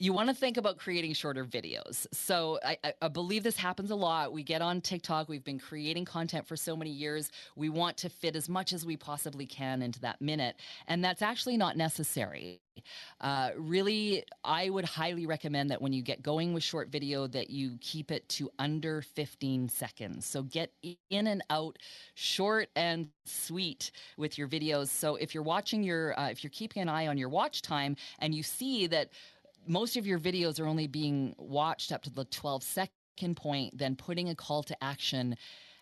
[0.00, 2.06] you want to think about creating shorter videos.
[2.10, 4.32] So I, I, believe this happens a lot.
[4.32, 7.30] We get on TikTok, we've been creating content for so many years.
[7.54, 10.56] We want to fit as much as we possibly can into that minute.
[10.88, 12.62] And that's actually not necessary.
[13.20, 17.50] Uh, really, I would highly recommend that when you get going with short video, that
[17.50, 20.24] you keep it to under 15 seconds.
[20.24, 20.72] So get
[21.10, 21.78] in and out,
[22.14, 24.88] short and sweet with your videos.
[24.88, 27.96] So if you're watching your, uh, if you're keeping an eye on your watch time
[28.20, 29.10] and you see that
[29.70, 33.94] most of your videos are only being watched up to the 12 second point, then
[33.94, 35.36] putting a call to action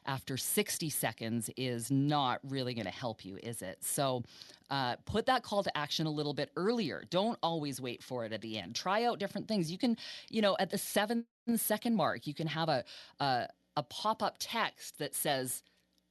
[0.05, 3.79] after 60 seconds is not really going to help you, is it?
[3.83, 4.25] So
[4.71, 7.05] uh, put that call to action a little bit earlier.
[7.11, 8.75] Don't always wait for it at the end.
[8.75, 9.71] Try out different things.
[9.71, 9.97] You can,
[10.29, 11.25] you know, at the seven
[11.57, 12.85] second mark, you can have a,
[13.21, 15.63] a, a pop up text that says,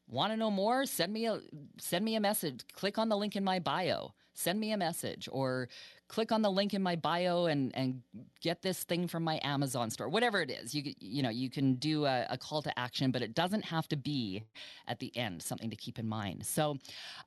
[0.09, 0.85] Want to know more?
[0.85, 1.41] Send me a
[1.79, 2.61] send me a message.
[2.71, 5.67] Click on the link in my bio send me a message or
[6.07, 8.01] click on the link in my bio and and
[8.41, 10.07] get this thing from my Amazon store.
[10.09, 13.21] Whatever it is, you you know you can do a, a call to action, but
[13.21, 14.43] it doesn't have to be
[14.87, 15.41] at the end.
[15.41, 16.45] Something to keep in mind.
[16.45, 16.77] So,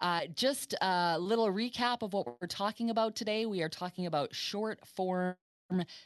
[0.01, 3.45] uh, just a little recap of what we're talking about today.
[3.47, 5.35] We are talking about short form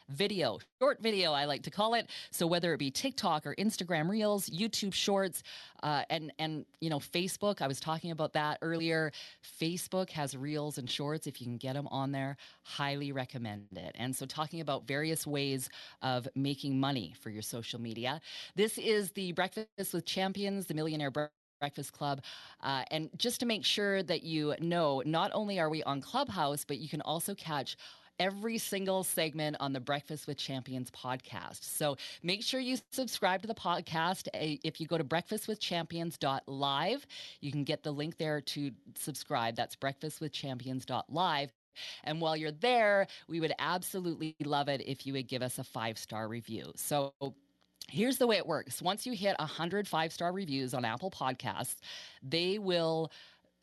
[0.09, 2.09] video, short video, I like to call it.
[2.31, 5.43] So whether it be TikTok or Instagram Reels, YouTube Shorts,
[5.83, 9.13] uh, and and you know Facebook, I was talking about that earlier.
[9.61, 11.27] Facebook has Reels and Shorts.
[11.27, 13.95] If you can get them on there, highly recommend it.
[13.99, 15.69] And so talking about various ways
[16.03, 18.21] of making money for your social media.
[18.57, 21.13] This is the Breakfast with Champions, the Millionaire.
[21.61, 22.23] Breakfast Club.
[22.63, 26.65] Uh, and just to make sure that you know, not only are we on Clubhouse,
[26.65, 27.77] but you can also catch
[28.19, 31.65] every single segment on the Breakfast with Champions podcast.
[31.65, 34.29] So make sure you subscribe to the podcast.
[34.35, 37.07] If you go to breakfastwithchampions.live,
[37.41, 39.57] you can get the link there to subscribe.
[39.57, 41.53] That's breakfastwithchampions.live.
[42.05, 45.65] And while you're there, we would absolutely love it if you would give us a
[45.65, 46.71] five star review.
[46.77, 47.13] So
[47.91, 48.81] Here's the way it works.
[48.81, 51.77] Once you hit 100 five star reviews on Apple Podcasts,
[52.23, 53.13] they will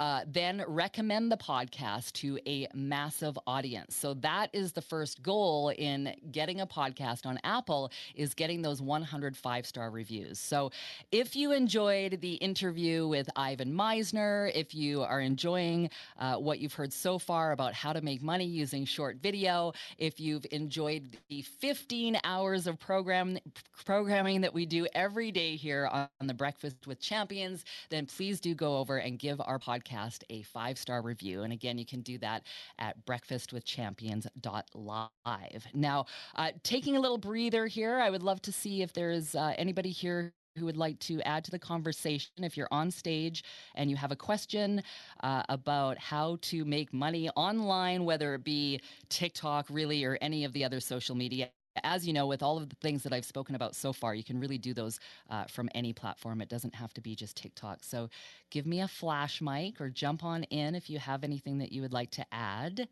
[0.01, 3.95] uh, then recommend the podcast to a massive audience.
[3.95, 8.81] So that is the first goal in getting a podcast on Apple is getting those
[8.81, 10.39] 100 five-star reviews.
[10.39, 10.71] So
[11.11, 16.73] if you enjoyed the interview with Ivan Misner, if you are enjoying uh, what you've
[16.73, 21.43] heard so far about how to make money using short video, if you've enjoyed the
[21.43, 23.37] 15 hours of program
[23.85, 28.39] programming that we do every day here on, on the Breakfast with Champions, then please
[28.39, 31.43] do go over and give our podcast podcast a five star review.
[31.43, 32.43] And again, you can do that
[32.79, 35.67] at breakfastwithchampions.live.
[35.73, 39.53] Now, uh, taking a little breather here, I would love to see if there's uh,
[39.57, 42.31] anybody here who would like to add to the conversation.
[42.37, 44.83] If you're on stage and you have a question
[45.23, 50.51] uh, about how to make money online, whether it be TikTok, really, or any of
[50.51, 51.49] the other social media
[51.83, 54.23] as you know, with all of the things that I've spoken about so far, you
[54.23, 54.99] can really do those
[55.29, 56.41] uh, from any platform.
[56.41, 57.79] It doesn't have to be just TikTok.
[57.83, 58.09] So
[58.49, 61.81] give me a flash mic or jump on in if you have anything that you
[61.81, 62.87] would like to add.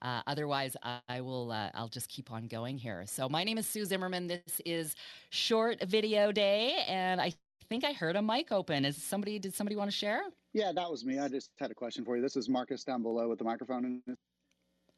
[0.00, 0.76] Uh, otherwise,
[1.08, 1.50] I will.
[1.50, 3.04] Uh, I'll just keep on going here.
[3.06, 4.28] So, my name is Sue Zimmerman.
[4.28, 4.94] This is
[5.30, 7.32] Short Video Day, and I
[7.68, 8.84] think I heard a mic open.
[8.84, 9.40] Is somebody?
[9.40, 10.22] Did somebody want to share?
[10.52, 11.18] Yeah, that was me.
[11.18, 12.22] I just had a question for you.
[12.22, 14.02] This is Marcus down below with the microphone.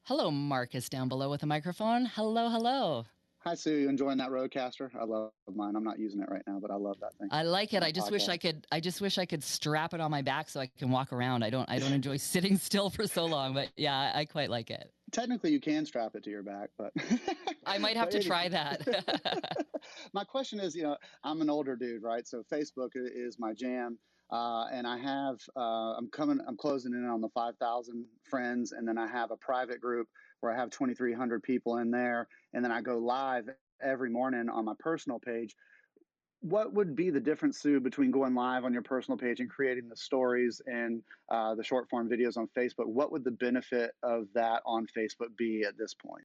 [0.04, 2.06] Hello, Marcus down below with a microphone.
[2.06, 3.06] Hello, hello.
[3.40, 3.76] Hi, Sue.
[3.76, 4.90] You enjoying that Rodecaster?
[4.98, 5.76] I love mine.
[5.76, 7.28] I'm not using it right now, but I love that thing.
[7.30, 7.82] I like it.
[7.82, 8.12] I just podcast.
[8.12, 8.66] wish I could.
[8.72, 11.44] I just wish I could strap it on my back so I can walk around.
[11.44, 11.68] I don't.
[11.70, 14.92] I don't enjoy sitting still for so long, but yeah, I quite like it.
[15.12, 16.92] Technically, you can strap it to your back, but
[17.66, 19.66] I might have to try that.
[20.12, 22.26] my question is, you know, I'm an older dude, right?
[22.26, 23.98] So Facebook is my jam.
[24.30, 28.86] Uh, and I have uh, I'm coming I'm closing in on the 5,000 friends, and
[28.86, 30.08] then I have a private group
[30.40, 33.48] where I have 2,300 people in there, and then I go live
[33.82, 35.54] every morning on my personal page.
[36.42, 39.88] What would be the difference, Sue, between going live on your personal page and creating
[39.88, 42.86] the stories and uh, the short form videos on Facebook?
[42.86, 46.24] What would the benefit of that on Facebook be at this point?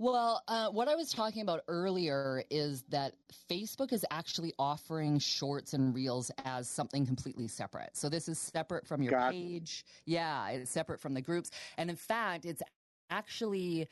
[0.00, 3.12] Well, uh, what I was talking about earlier is that
[3.50, 7.90] Facebook is actually offering shorts and reels as something completely separate.
[7.92, 9.84] So this is separate from your Got page.
[9.86, 10.12] It.
[10.12, 11.50] Yeah, it's separate from the groups.
[11.76, 12.62] And in fact, it's
[13.10, 13.88] actually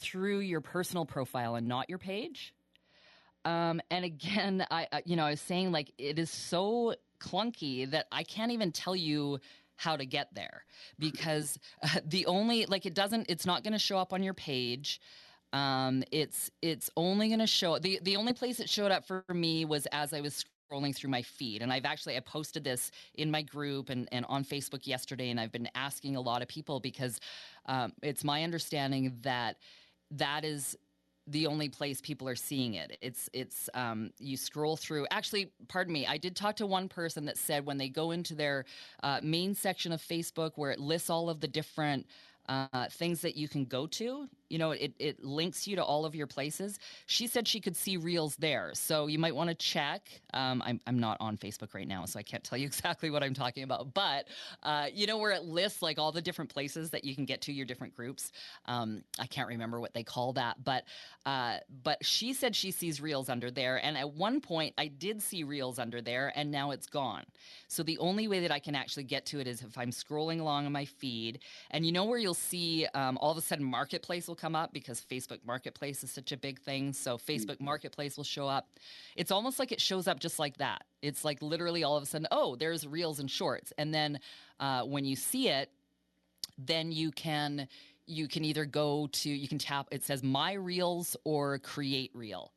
[0.00, 2.52] through your personal profile and not your page.
[3.44, 8.08] Um, and again, I, you know, I was saying like it is so clunky that
[8.10, 9.38] I can't even tell you
[9.76, 10.64] how to get there
[10.98, 14.34] because uh, the only like it doesn't it's not going to show up on your
[14.34, 15.00] page
[15.52, 19.24] um, it's it's only going to show the the only place it showed up for
[19.32, 22.90] me was as I was scrolling through my feed and i've actually i posted this
[23.16, 26.48] in my group and, and on facebook yesterday and i've been asking a lot of
[26.48, 27.20] people because
[27.66, 29.56] um, it's my understanding that
[30.10, 30.78] that is
[31.28, 32.98] the only place people are seeing it.
[33.00, 35.06] It's it's um, you scroll through.
[35.10, 36.06] Actually, pardon me.
[36.06, 38.64] I did talk to one person that said when they go into their
[39.02, 42.06] uh, main section of Facebook where it lists all of the different
[42.48, 44.28] uh, things that you can go to.
[44.52, 46.78] You know, it, it links you to all of your places.
[47.06, 48.72] She said she could see reels there.
[48.74, 50.10] So you might want to check.
[50.34, 53.22] Um, I'm, I'm not on Facebook right now, so I can't tell you exactly what
[53.22, 53.94] I'm talking about.
[53.94, 54.28] But,
[54.62, 57.40] uh, you know, where it lists like all the different places that you can get
[57.42, 58.30] to your different groups.
[58.66, 60.62] Um, I can't remember what they call that.
[60.62, 60.84] But,
[61.24, 63.82] uh, but she said she sees reels under there.
[63.82, 67.24] And at one point, I did see reels under there, and now it's gone.
[67.68, 70.40] So the only way that I can actually get to it is if I'm scrolling
[70.40, 71.38] along on my feed.
[71.70, 74.72] And you know where you'll see um, all of a sudden Marketplace will come up
[74.72, 76.92] because Facebook Marketplace is such a big thing.
[76.92, 77.66] So Facebook mm-hmm.
[77.66, 78.68] Marketplace will show up.
[79.14, 80.82] It's almost like it shows up just like that.
[81.00, 83.72] It's like literally all of a sudden, oh, there's reels and shorts.
[83.78, 84.18] And then
[84.58, 85.70] uh, when you see it,
[86.58, 87.68] then you can
[88.06, 92.52] you can either go to you can tap it says my reels or create reel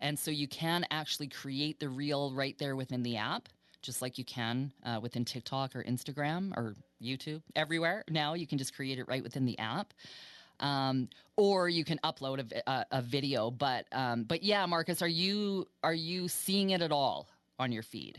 [0.00, 3.48] and so you can actually create the reel right there within the app
[3.80, 8.58] just like you can uh, within tiktok or instagram or youtube everywhere now you can
[8.58, 9.94] just create it right within the app
[10.60, 15.08] um, or you can upload a, a, a video but um, but yeah marcus are
[15.08, 17.28] you are you seeing it at all
[17.58, 18.18] on your feed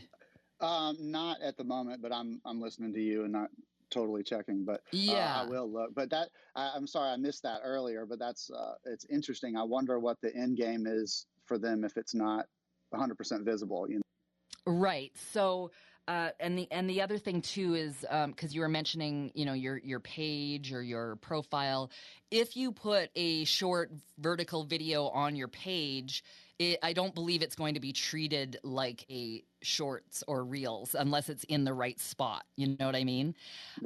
[0.60, 3.48] um, not at the moment, but I'm I'm listening to you and not
[3.90, 5.94] totally checking, but yeah, uh, I will look.
[5.94, 9.56] But that I, am sorry I missed that earlier, but that's uh, it's interesting.
[9.56, 12.46] I wonder what the end game is for them if it's not
[12.90, 13.88] 100 percent visible.
[13.88, 15.12] You know, right?
[15.32, 15.70] So.
[16.08, 19.44] Uh, and the and the other thing too is because um, you were mentioning you
[19.44, 21.90] know your your page or your profile
[22.30, 26.24] if you put a short vertical video on your page
[26.60, 31.30] it, I don't believe it's going to be treated like a shorts or reels unless
[31.30, 32.44] it's in the right spot.
[32.56, 33.34] You know what I mean?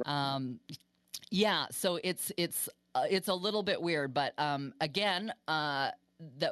[0.05, 0.59] Um,
[1.31, 1.67] yeah.
[1.71, 5.91] So it's it's uh, it's a little bit weird, but um, again, uh,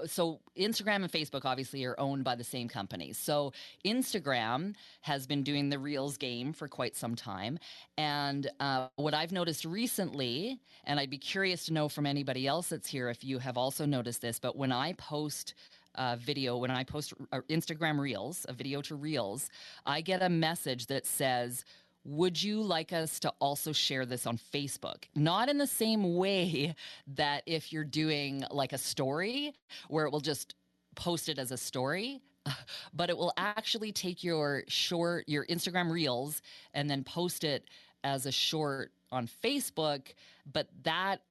[0.06, 3.18] so Instagram and Facebook obviously are owned by the same companies.
[3.18, 3.54] So
[3.86, 7.60] Instagram has been doing the Reels game for quite some time,
[7.98, 12.70] and uh, what I've noticed recently, and I'd be curious to know from anybody else
[12.70, 15.54] that's here if you have also noticed this, but when I post
[15.96, 19.50] uh, video, when I post uh, Instagram Reels, a video to Reels,
[19.86, 21.66] I get a message that says,
[22.06, 25.06] would you like us to also share this on Facebook?
[25.16, 26.76] Not in the same way
[27.16, 29.54] that if you're doing like a story
[29.88, 30.56] where it will just
[30.96, 32.22] post it as a story,
[32.94, 36.42] but it will actually take your short, your Instagram Reels,
[36.74, 37.70] and then post it
[38.04, 40.14] as a short on Facebook.
[40.52, 41.22] But that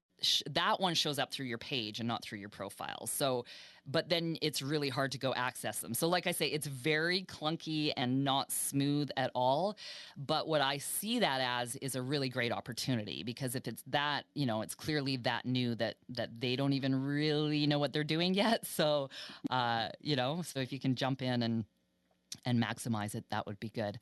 [0.51, 3.07] that one shows up through your page and not through your profile.
[3.07, 3.45] So,
[3.87, 5.95] but then it's really hard to go access them.
[5.95, 9.77] So, like I say, it's very clunky and not smooth at all.
[10.17, 14.25] But what I see that as is a really great opportunity because if it's that,
[14.35, 18.05] you know, it's clearly that new that that they don't even really know what they're
[18.05, 18.67] doing yet.
[18.83, 19.11] So,
[19.51, 21.65] uh, you know, so if you can jump in and
[22.45, 23.99] and maximize it, that would be good.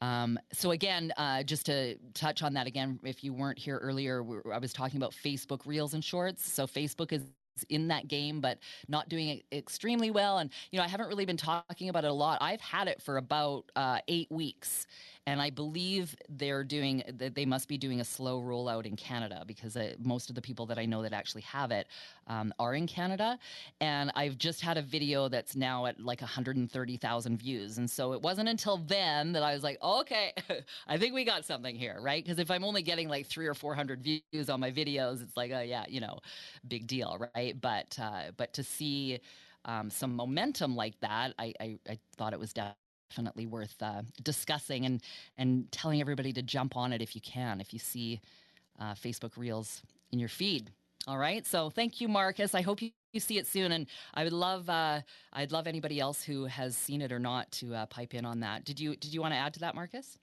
[0.00, 4.24] Um, so again, uh, just to touch on that again, if you weren't here earlier,
[4.52, 6.50] I was talking about Facebook Reels and Shorts.
[6.50, 7.22] So Facebook is
[7.70, 10.38] in that game, but not doing it extremely well.
[10.38, 12.38] And, you know, I haven't really been talking about it a lot.
[12.42, 14.86] I've had it for about uh, eight weeks.
[15.26, 17.34] And I believe they're doing that.
[17.34, 20.66] They must be doing a slow rollout in Canada because uh, most of the people
[20.66, 21.88] that I know that actually have it
[22.28, 23.38] um, are in Canada.
[23.80, 27.78] And I've just had a video that's now at like 130,000 views.
[27.78, 30.32] And so it wasn't until then that I was like, okay,
[30.86, 32.22] I think we got something here, right?
[32.22, 35.50] Because if I'm only getting like three or 400 views on my videos, it's like,
[35.52, 36.20] oh yeah, you know,
[36.68, 37.60] big deal, right?
[37.60, 39.20] But uh, but to see
[39.64, 42.52] um, some momentum like that, I, I, I thought it was
[43.08, 45.02] definitely worth uh, discussing and
[45.38, 48.20] and telling everybody to jump on it if you can if you see
[48.80, 49.82] uh, facebook reels
[50.12, 50.70] in your feed.
[51.06, 52.54] All right so thank you marcus.
[52.54, 55.00] I hope you, you see it soon and i would love uh,
[55.34, 58.40] i'd love anybody else who has seen it or not to uh, pipe in on
[58.40, 58.64] that.
[58.64, 60.18] Did you did you want to add to that marcus?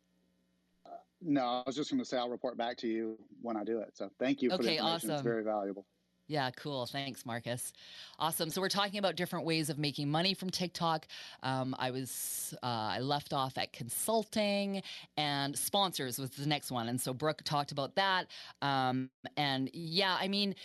[1.21, 3.79] No i was just going to say i'll report back to you when i do
[3.79, 4.85] it so thank you for the information.
[4.85, 5.11] Awesome.
[5.11, 5.85] it's very valuable
[6.27, 6.85] yeah, cool.
[6.87, 7.73] Thanks, Marcus.
[8.19, 8.49] Awesome.
[8.49, 11.07] So we're talking about different ways of making money from TikTok.
[11.43, 12.65] Um, I was uh,
[12.97, 14.83] I left off at consulting
[15.17, 18.27] and sponsors was the next one, and so Brooke talked about that.
[18.61, 20.55] Um, and yeah, I mean.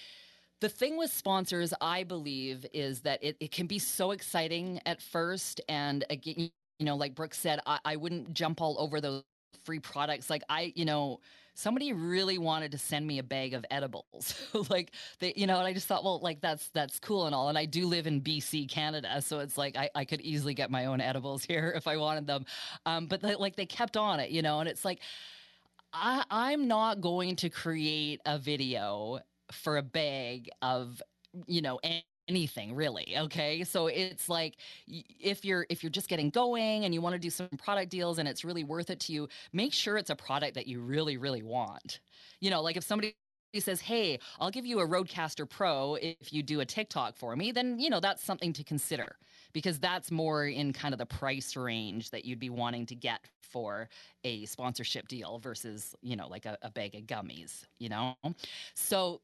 [0.61, 5.01] The thing with sponsors, I believe, is that it, it can be so exciting at
[5.01, 5.61] first.
[5.69, 6.51] And again,
[6.81, 9.23] you know, like Brooke said, I, I wouldn't jump all over those
[9.65, 10.31] free products.
[10.31, 11.21] Like I, you know,
[11.59, 14.35] somebody really wanted to send me a bag of edibles.
[14.71, 17.49] like they, you know, and I just thought, well, like that's that's cool and all.
[17.49, 20.71] And I do live in BC, Canada, so it's like I, I could easily get
[20.71, 22.47] my own edibles here if I wanted them.
[22.87, 25.01] Um, but they, like they kept on it, you know, and it's like
[25.93, 29.19] I, I'm not going to create a video
[29.51, 31.03] for a bag of
[31.47, 31.81] you know
[32.29, 33.65] anything really okay?
[33.65, 34.57] So it's like
[34.87, 38.19] if you're if you're just getting going and you want to do some product deals
[38.19, 41.17] and it's really worth it to you make sure it's a product that you really
[41.17, 42.01] really want.
[42.41, 43.15] You know like if somebody
[43.59, 47.51] says hey i'll give you a Rodecaster pro if you do a tiktok for me
[47.51, 49.17] then you know that's something to consider
[49.55, 53.21] because that's more in kind of the price range that you'd be wanting to get
[53.41, 53.89] for
[54.25, 58.15] a sponsorship deal versus you know like a, a bag of gummies you know?
[58.75, 59.23] So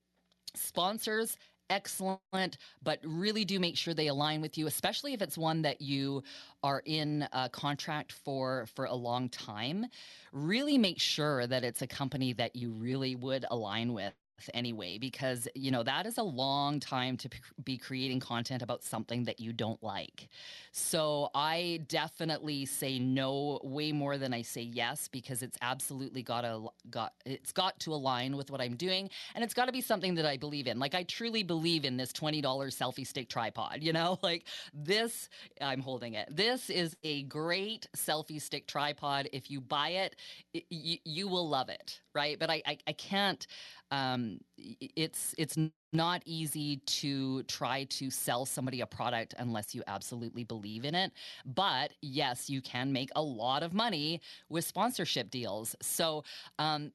[0.54, 1.36] sponsors
[1.70, 5.80] excellent, but really do make sure they align with you, especially if it's one that
[5.80, 6.22] you
[6.62, 9.86] are in a contract for for a long time.
[10.32, 14.14] Really make sure that it's a company that you really would align with
[14.52, 17.28] anyway because you know that is a long time to
[17.64, 20.28] be creating content about something that you don't like.
[20.72, 26.42] So i definitely say no way more than i say yes because it's absolutely got
[26.42, 29.80] to got it's got to align with what i'm doing and it's got to be
[29.80, 30.78] something that i believe in.
[30.78, 34.18] Like i truly believe in this $20 selfie stick tripod you know?
[34.22, 35.28] Like this
[35.60, 36.28] i'm holding it.
[36.34, 39.28] This is a great selfie stick tripod.
[39.32, 40.16] If you buy it,
[40.52, 43.46] it you will love it right but i i, I can't
[43.90, 45.56] um, it's it's
[45.92, 51.12] not easy to try to sell somebody a product unless you absolutely believe in it.
[51.46, 55.76] But yes, you can make a lot of money with sponsorship deals.
[55.80, 56.24] So
[56.58, 56.90] um,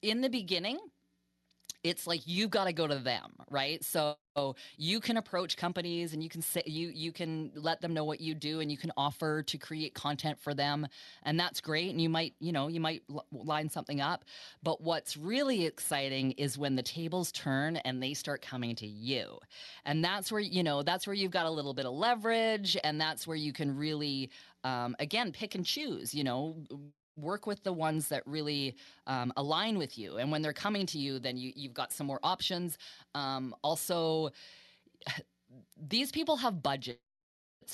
[0.00, 0.78] in the beginning,
[1.84, 3.82] it's like you've got to go to them, right?
[3.84, 4.16] So
[4.76, 8.20] you can approach companies and you can say you you can let them know what
[8.20, 10.86] you do and you can offer to create content for them
[11.24, 13.02] and that's great and you might you know you might
[13.32, 14.24] line something up
[14.62, 19.38] but what's really exciting is when the tables turn and they start coming to you
[19.84, 23.00] and that's where you know that's where you've got a little bit of leverage and
[23.00, 24.30] that's where you can really
[24.64, 26.56] um, again pick and choose you know
[27.18, 30.16] work with the ones that really um, align with you.
[30.18, 32.78] And when they're coming to you, then you, you've got some more options.
[33.14, 34.30] Um, also,
[35.88, 36.98] these people have budgets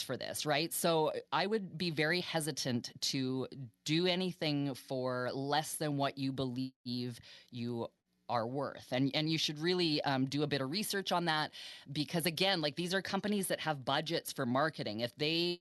[0.03, 0.73] for this, right?
[0.73, 3.47] So I would be very hesitant to
[3.85, 7.21] do anything for less than what you believe
[7.51, 7.89] you
[8.35, 8.89] are worth.
[8.91, 11.53] And and you should really um, do a bit of research on that
[11.93, 15.01] because again like these are companies that have budgets for marketing.
[15.01, 15.61] If they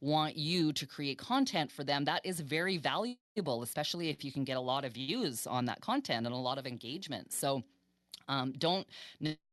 [0.00, 4.44] want you to create content for them that is very valuable especially if you can
[4.44, 7.32] get a lot of views on that content and a lot of engagement.
[7.32, 7.62] So
[8.28, 8.86] um, don't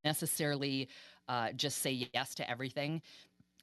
[0.04, 0.90] necessarily
[1.28, 3.02] uh, just say yes to everything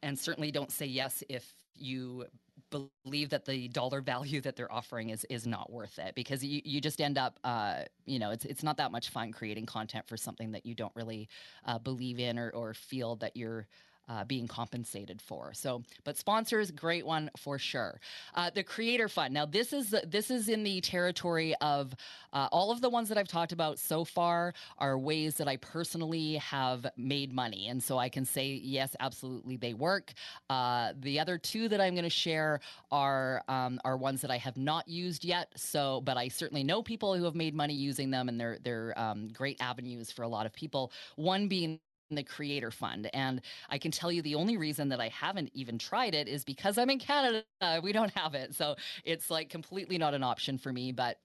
[0.03, 1.45] and certainly don't say yes if
[1.75, 2.27] you
[2.71, 6.61] believe that the dollar value that they're offering is is not worth it because you,
[6.65, 10.07] you just end up uh, you know it's it's not that much fun creating content
[10.09, 11.29] for something that you don't really
[11.65, 13.67] uh, believe in or, or feel that you're
[14.09, 15.53] uh, being compensated for.
[15.53, 18.01] So, but sponsors, great one for sure.
[18.35, 19.35] Uh, the Creator Fund.
[19.35, 21.95] Now, this is this is in the territory of
[22.33, 25.57] uh, all of the ones that I've talked about so far are ways that I
[25.57, 30.13] personally have made money, and so I can say yes, absolutely, they work.
[30.51, 34.39] Uh, the other two that I'm going to share are um, are ones that I
[34.39, 35.53] have not used yet.
[35.57, 38.99] So, but I certainly know people who have made money using them, and they're they're
[38.99, 40.93] um, great avenues for a lot of people.
[41.17, 41.81] One being
[42.11, 45.79] the creator fund and i can tell you the only reason that i haven't even
[45.79, 47.45] tried it is because i'm in canada
[47.83, 51.19] we don't have it so it's like completely not an option for me but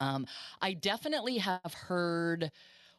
[0.00, 0.26] um,
[0.62, 2.50] i definitely have heard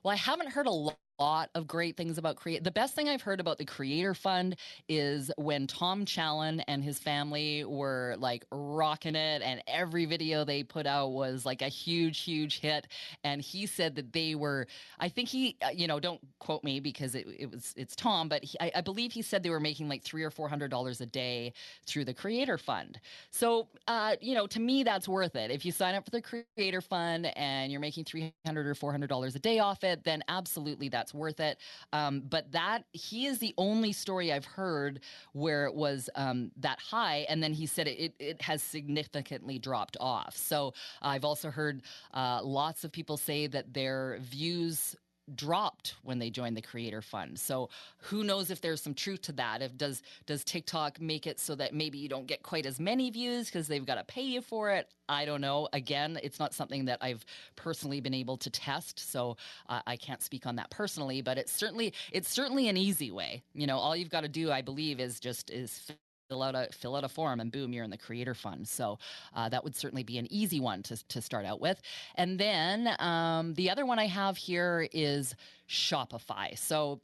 [0.04, 2.64] well i haven't heard a lot lot of great things about create.
[2.64, 4.56] The best thing I've heard about the Creator Fund
[4.88, 10.64] is when Tom Challen and his family were like rocking it, and every video they
[10.64, 12.88] put out was like a huge, huge hit.
[13.24, 14.68] And he said that they were.
[15.00, 18.30] I think he, uh, you know, don't quote me because it, it was it's Tom,
[18.30, 20.70] but he, I, I, believe he said they were making like three or four hundred
[20.70, 21.54] dollars a day
[21.86, 23.00] through the Creator Fund.
[23.32, 25.52] So, uh, you know, to me that's worth it.
[25.52, 28.92] If you sign up for the Creator Fund and you're making three hundred or four
[28.92, 31.58] hundred dollars a day off it, then absolutely that's that's worth it.
[31.94, 35.00] Um, but that he is the only story I've heard
[35.34, 39.96] where it was um, that high, and then he said it, it has significantly dropped
[40.00, 40.36] off.
[40.36, 41.82] So I've also heard
[42.14, 44.96] uh, lots of people say that their views
[45.36, 47.40] dropped when they joined the creator fund.
[47.40, 47.70] So
[48.00, 49.62] who knows if there's some truth to that?
[49.62, 53.10] If does does tiktok make it so that maybe you don't get quite as many
[53.12, 54.90] views because they've got to pay you for it?
[55.10, 55.70] I don't know.
[55.74, 57.26] Again it's not something that i've
[57.56, 59.38] personally been able to test so
[59.70, 63.44] uh, i can't speak on that personally but it's certainly it's certainly an easy way.
[63.54, 65.92] You know all you've got to do i believe is just is
[66.28, 68.68] fill out a fill out a form and boom you're in the creator fund.
[68.68, 69.00] So
[69.36, 71.82] uh, that would certainly be an easy one to, to start out with.
[72.16, 75.36] And then um, the other one i have here is
[75.70, 76.58] shopify.
[76.58, 77.00] So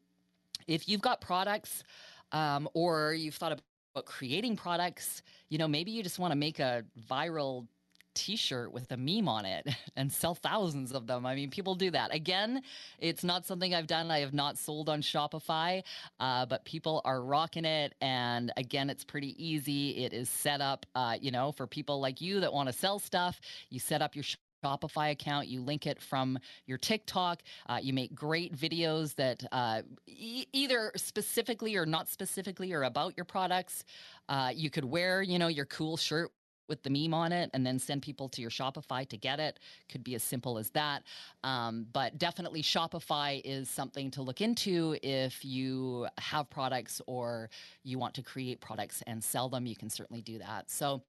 [0.67, 1.83] if you've got products
[2.31, 6.59] um, or you've thought about creating products you know maybe you just want to make
[6.59, 7.67] a viral
[8.13, 11.25] t-shirt with a meme on it and sell thousands of them.
[11.25, 12.13] I mean, people do that.
[12.13, 12.61] Again,
[12.99, 14.11] it's not something I've done.
[14.11, 15.83] I have not sold on Shopify,
[16.19, 17.95] uh, but people are rocking it.
[18.01, 20.03] And again, it's pretty easy.
[20.03, 22.99] It is set up, uh, you know, for people like you that want to sell
[22.99, 23.39] stuff.
[23.69, 24.25] You set up your
[24.63, 25.47] Shopify account.
[25.47, 27.43] You link it from your TikTok.
[27.67, 33.15] Uh, you make great videos that uh, e- either specifically or not specifically are about
[33.17, 33.83] your products.
[34.29, 36.31] Uh, you could wear, you know, your cool shirt
[36.73, 39.59] with the meme on it and then send people to your Shopify to get it.
[39.89, 41.03] Could be as simple as that.
[41.43, 47.51] Um, but definitely, Shopify is something to look into if you have products or
[47.83, 49.67] you want to create products and sell them.
[49.67, 50.71] You can certainly do that.
[50.71, 51.03] So,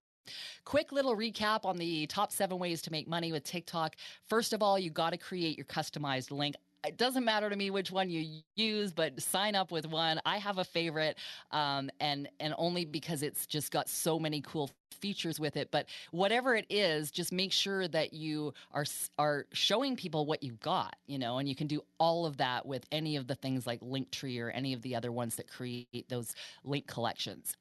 [0.65, 3.97] Quick little recap on the top seven ways to make money with TikTok.
[4.27, 6.57] First of all, you got to create your customized link
[6.87, 10.21] it doesn't matter to me which one you use, but sign up with one.
[10.25, 11.19] I have a favorite,
[11.51, 15.71] um, and and only because it's just got so many cool features with it.
[15.71, 18.85] But whatever it is, just make sure that you are
[19.19, 22.67] are showing people what you've got, you know, and you can do all of that
[22.67, 26.09] with any of the things like Linktree or any of the other ones that create
[26.09, 27.57] those link collections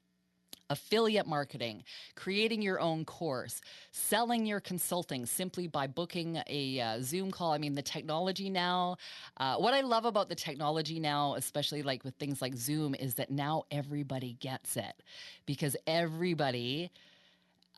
[0.69, 1.83] affiliate marketing,
[2.15, 3.61] creating your own course,
[3.91, 7.51] selling your consulting simply by booking a uh, Zoom call.
[7.51, 8.97] I mean, the technology now,
[9.37, 13.15] uh, what I love about the technology now, especially like with things like Zoom, is
[13.15, 15.03] that now everybody gets it
[15.45, 16.91] because everybody.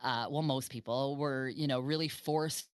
[0.04, 2.66] Uh, well, most people were, you know, really forced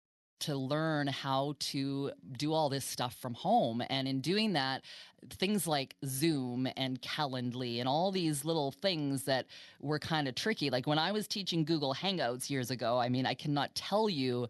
[0.43, 3.83] to learn how to do all this stuff from home.
[3.91, 4.83] And in doing that,
[5.31, 9.47] things like Zoom and Calendly and all these little things that
[9.81, 10.71] were kind of tricky.
[10.71, 14.49] Like when I was teaching Google Hangouts years ago, I mean, I cannot tell you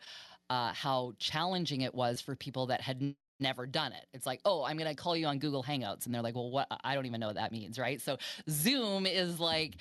[0.51, 4.07] uh, how challenging it was for people that had never done it.
[4.15, 6.07] It's like, oh, I'm going to call you on Google Hangouts.
[6.07, 6.67] And they're like, well, what?
[6.85, 8.01] I don't even know what that means, right?
[8.01, 8.17] So
[8.49, 9.75] Zoom is like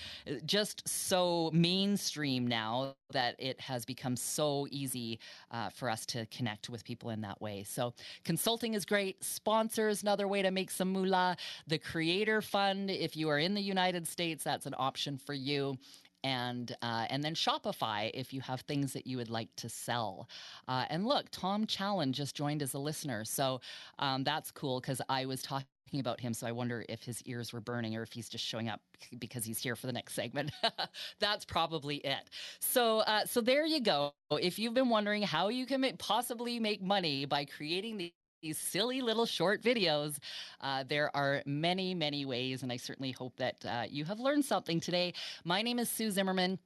[0.46, 5.20] just so mainstream now that it has become so easy
[5.52, 7.64] uh, for us to connect with people in that way.
[7.64, 7.94] So
[8.24, 9.24] consulting is great.
[9.24, 11.38] Sponsors, another way to make some moolah.
[11.68, 15.78] The Creator Fund, if you are in the United States, that's an option for you
[16.24, 20.30] and uh, and then Shopify if you have things that you would like to sell.
[20.68, 23.62] Uh, and look, Tom Challen just joined as a listener, so
[24.00, 25.66] um, that's cool because I was talking
[26.00, 26.34] about him.
[26.34, 28.80] So I wonder if his ears were burning or if he's just showing up
[29.20, 30.52] because he's here for the next segment.
[31.20, 32.30] That's probably it.
[32.60, 34.14] So, uh, so there you go.
[34.32, 39.02] If you've been wondering how you can possibly make money by creating the these silly
[39.02, 40.18] little short videos.
[40.60, 44.46] Uh, there are many, many ways, and I certainly hope that uh, you have learned
[44.46, 45.14] something today.
[45.46, 46.60] My name is Sue Zimmerman.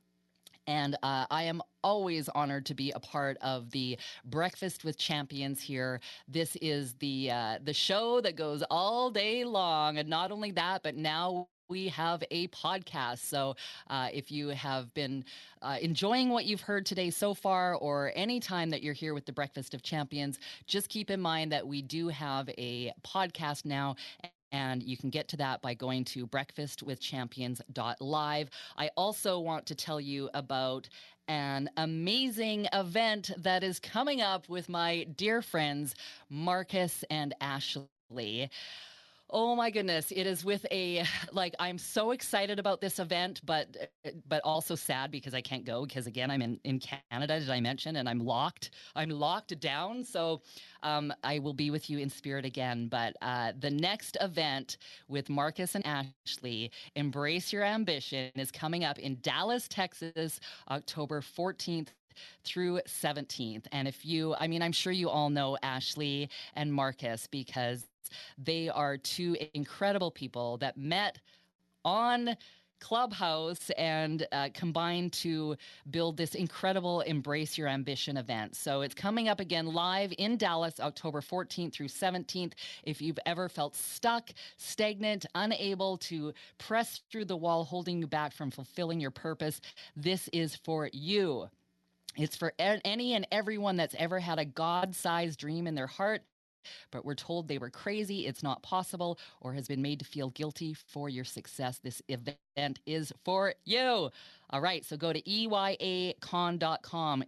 [0.67, 5.61] And uh, I am always honored to be a part of the Breakfast with Champions
[5.61, 5.99] here.
[6.27, 10.81] This is the uh, the show that goes all day long, and not only that,
[10.81, 13.19] but now we have a podcast.
[13.19, 13.55] So
[13.89, 15.23] uh, if you have been
[15.61, 19.25] uh, enjoying what you've heard today so far, or any time that you're here with
[19.25, 23.95] the Breakfast of Champions, just keep in mind that we do have a podcast now.
[24.51, 24.99] And you can get
[25.29, 28.49] to that by going to breakfastwithchampions.live.
[28.77, 30.87] I also want to tell you about
[31.27, 35.95] an amazing event that is coming up with my dear friends,
[36.29, 38.49] Marcus and Ashley.
[39.31, 43.91] Oh my goodness, it is with a like I'm so excited about this event, but
[44.27, 47.39] but also sad because I can't go because again I'm in in Canada.
[47.39, 47.95] Did I mention?
[47.95, 48.69] And I'm locked.
[48.95, 50.03] I'm locked down.
[50.03, 50.41] So
[50.83, 52.87] um, I will be with you in spirit again.
[52.87, 58.99] But uh, the next event with Marcus and Ashley, Embrace Your Ambition, is coming up
[58.99, 61.87] in Dallas, Texas, October 14th
[62.43, 63.65] through 17th.
[63.71, 67.85] And if you, I mean, I'm sure you all know Ashley and Marcus because
[68.37, 71.19] they are two incredible people that met
[71.83, 72.35] on
[72.79, 75.55] Clubhouse and uh, combined to
[75.89, 78.55] build this incredible Embrace Your Ambition event.
[78.55, 82.53] So it's coming up again live in Dallas, October 14th through 17th.
[82.83, 88.33] If you've ever felt stuck, stagnant, unable to press through the wall, holding you back
[88.33, 89.61] from fulfilling your purpose,
[89.95, 91.49] this is for you.
[92.17, 96.21] It's for any and everyone that's ever had a God sized dream in their heart
[96.91, 100.29] but we're told they were crazy, it's not possible, or has been made to feel
[100.31, 101.79] guilty for your success.
[101.79, 104.09] This event is for you.
[104.51, 106.13] All right, so go to eyaCon.com,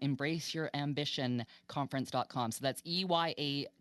[0.01, 2.51] embrace your ambition conference.com.
[2.51, 3.73] So that's eyaCon.com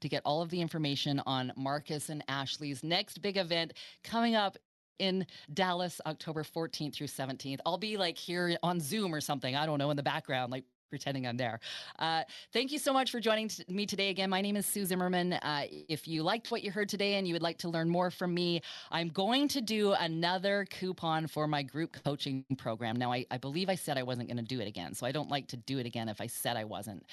[0.00, 4.58] to get all of the information on Marcus and Ashley's next big event coming up
[4.98, 7.58] in Dallas, October 14th through 17th.
[7.64, 9.54] I'll be like here on Zoom or something.
[9.54, 11.60] I don't know in the background, like pretending I'm there.
[11.98, 12.22] Uh,
[12.52, 14.30] thank you so much for joining t- me today again.
[14.30, 15.34] My name is Sue Zimmerman.
[15.34, 18.10] Uh, if you liked what you heard today and you would like to learn more
[18.10, 22.96] from me, I'm going to do another coupon for my group coaching program.
[22.96, 25.12] Now, I, I believe I said I wasn't going to do it again, so I
[25.12, 27.04] don't like to do it again if I said I wasn't.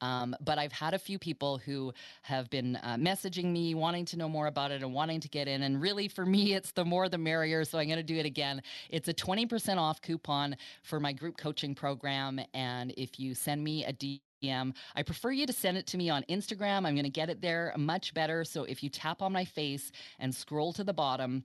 [0.00, 4.16] Um, but I've had a few people who have been uh, messaging me, wanting to
[4.16, 5.62] know more about it and wanting to get in.
[5.62, 7.64] And really, for me, it's the more the merrier.
[7.64, 8.62] So I'm going to do it again.
[8.88, 12.40] It's a 20% off coupon for my group coaching program.
[12.54, 16.08] And if you send me a DM, I prefer you to send it to me
[16.08, 16.86] on Instagram.
[16.86, 18.44] I'm going to get it there much better.
[18.44, 21.44] So if you tap on my face and scroll to the bottom,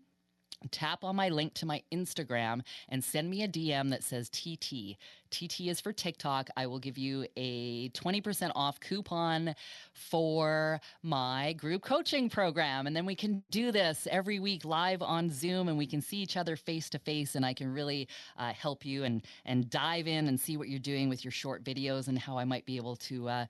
[0.71, 4.97] tap on my link to my Instagram and send me a DM that says TT.
[5.35, 6.49] TT is for TikTok.
[6.55, 9.55] I will give you a 20% off coupon
[9.91, 12.87] for my group coaching program.
[12.87, 16.17] And then we can do this every week live on Zoom and we can see
[16.17, 17.35] each other face to face.
[17.35, 20.79] And I can really uh, help you and, and dive in and see what you're
[20.79, 23.45] doing with your short videos and how I might be able to uh,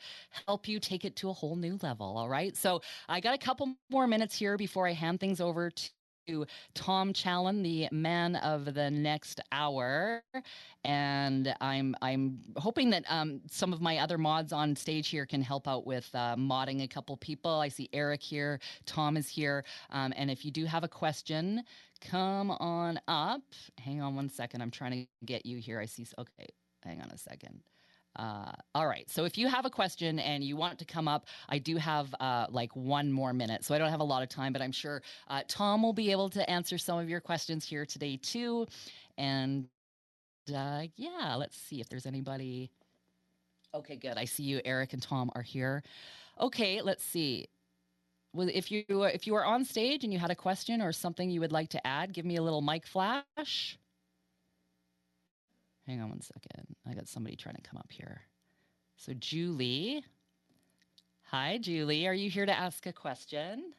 [0.47, 2.17] help you take it to a whole new level.
[2.17, 2.55] All right.
[2.57, 5.89] So I got a couple more minutes here before I hand things over to
[6.27, 10.23] to Tom Challen, the man of the next hour,
[10.83, 15.41] and I'm I'm hoping that um, some of my other mods on stage here can
[15.41, 17.51] help out with uh, modding a couple people.
[17.51, 21.63] I see Eric here, Tom is here, um, and if you do have a question,
[22.01, 23.41] come on up.
[23.77, 25.79] Hang on one second, I'm trying to get you here.
[25.79, 26.05] I see.
[26.17, 26.47] Okay,
[26.83, 27.61] hang on a second.
[28.15, 29.09] Uh, all right.
[29.09, 32.13] So if you have a question and you want to come up, I do have
[32.19, 33.63] uh, like one more minute.
[33.63, 36.11] So I don't have a lot of time, but I'm sure uh, Tom will be
[36.11, 38.67] able to answer some of your questions here today too.
[39.17, 39.67] And
[40.55, 42.71] uh, yeah, let's see if there's anybody.
[43.73, 44.17] Okay, good.
[44.17, 45.83] I see you, Eric and Tom are here.
[46.39, 47.47] Okay, let's see.
[48.33, 51.29] Well, if you if you are on stage and you had a question or something
[51.29, 53.77] you would like to add, give me a little mic flash.
[55.87, 56.75] Hang on one second.
[56.89, 58.21] I got somebody trying to come up here.
[58.97, 60.03] So, Julie.
[61.25, 62.07] Hi, Julie.
[62.07, 63.73] Are you here to ask a question?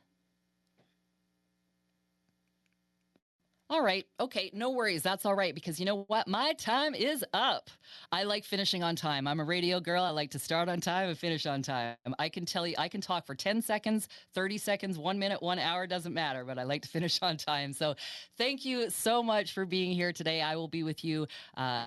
[3.69, 4.07] All right.
[4.21, 4.51] Okay.
[4.55, 5.03] No worries.
[5.03, 6.29] That's all right because you know what?
[6.29, 7.69] My time is up.
[8.13, 9.27] I like finishing on time.
[9.27, 10.05] I'm a radio girl.
[10.05, 11.97] I like to start on time and finish on time.
[12.21, 15.59] I can tell you, I can talk for 10 seconds, 30 seconds, one minute, one
[15.59, 17.73] hour, doesn't matter, but I like to finish on time.
[17.73, 17.97] So
[18.39, 20.43] thank you so much for being here today.
[20.43, 21.27] I will be with you.
[21.57, 21.87] Uh,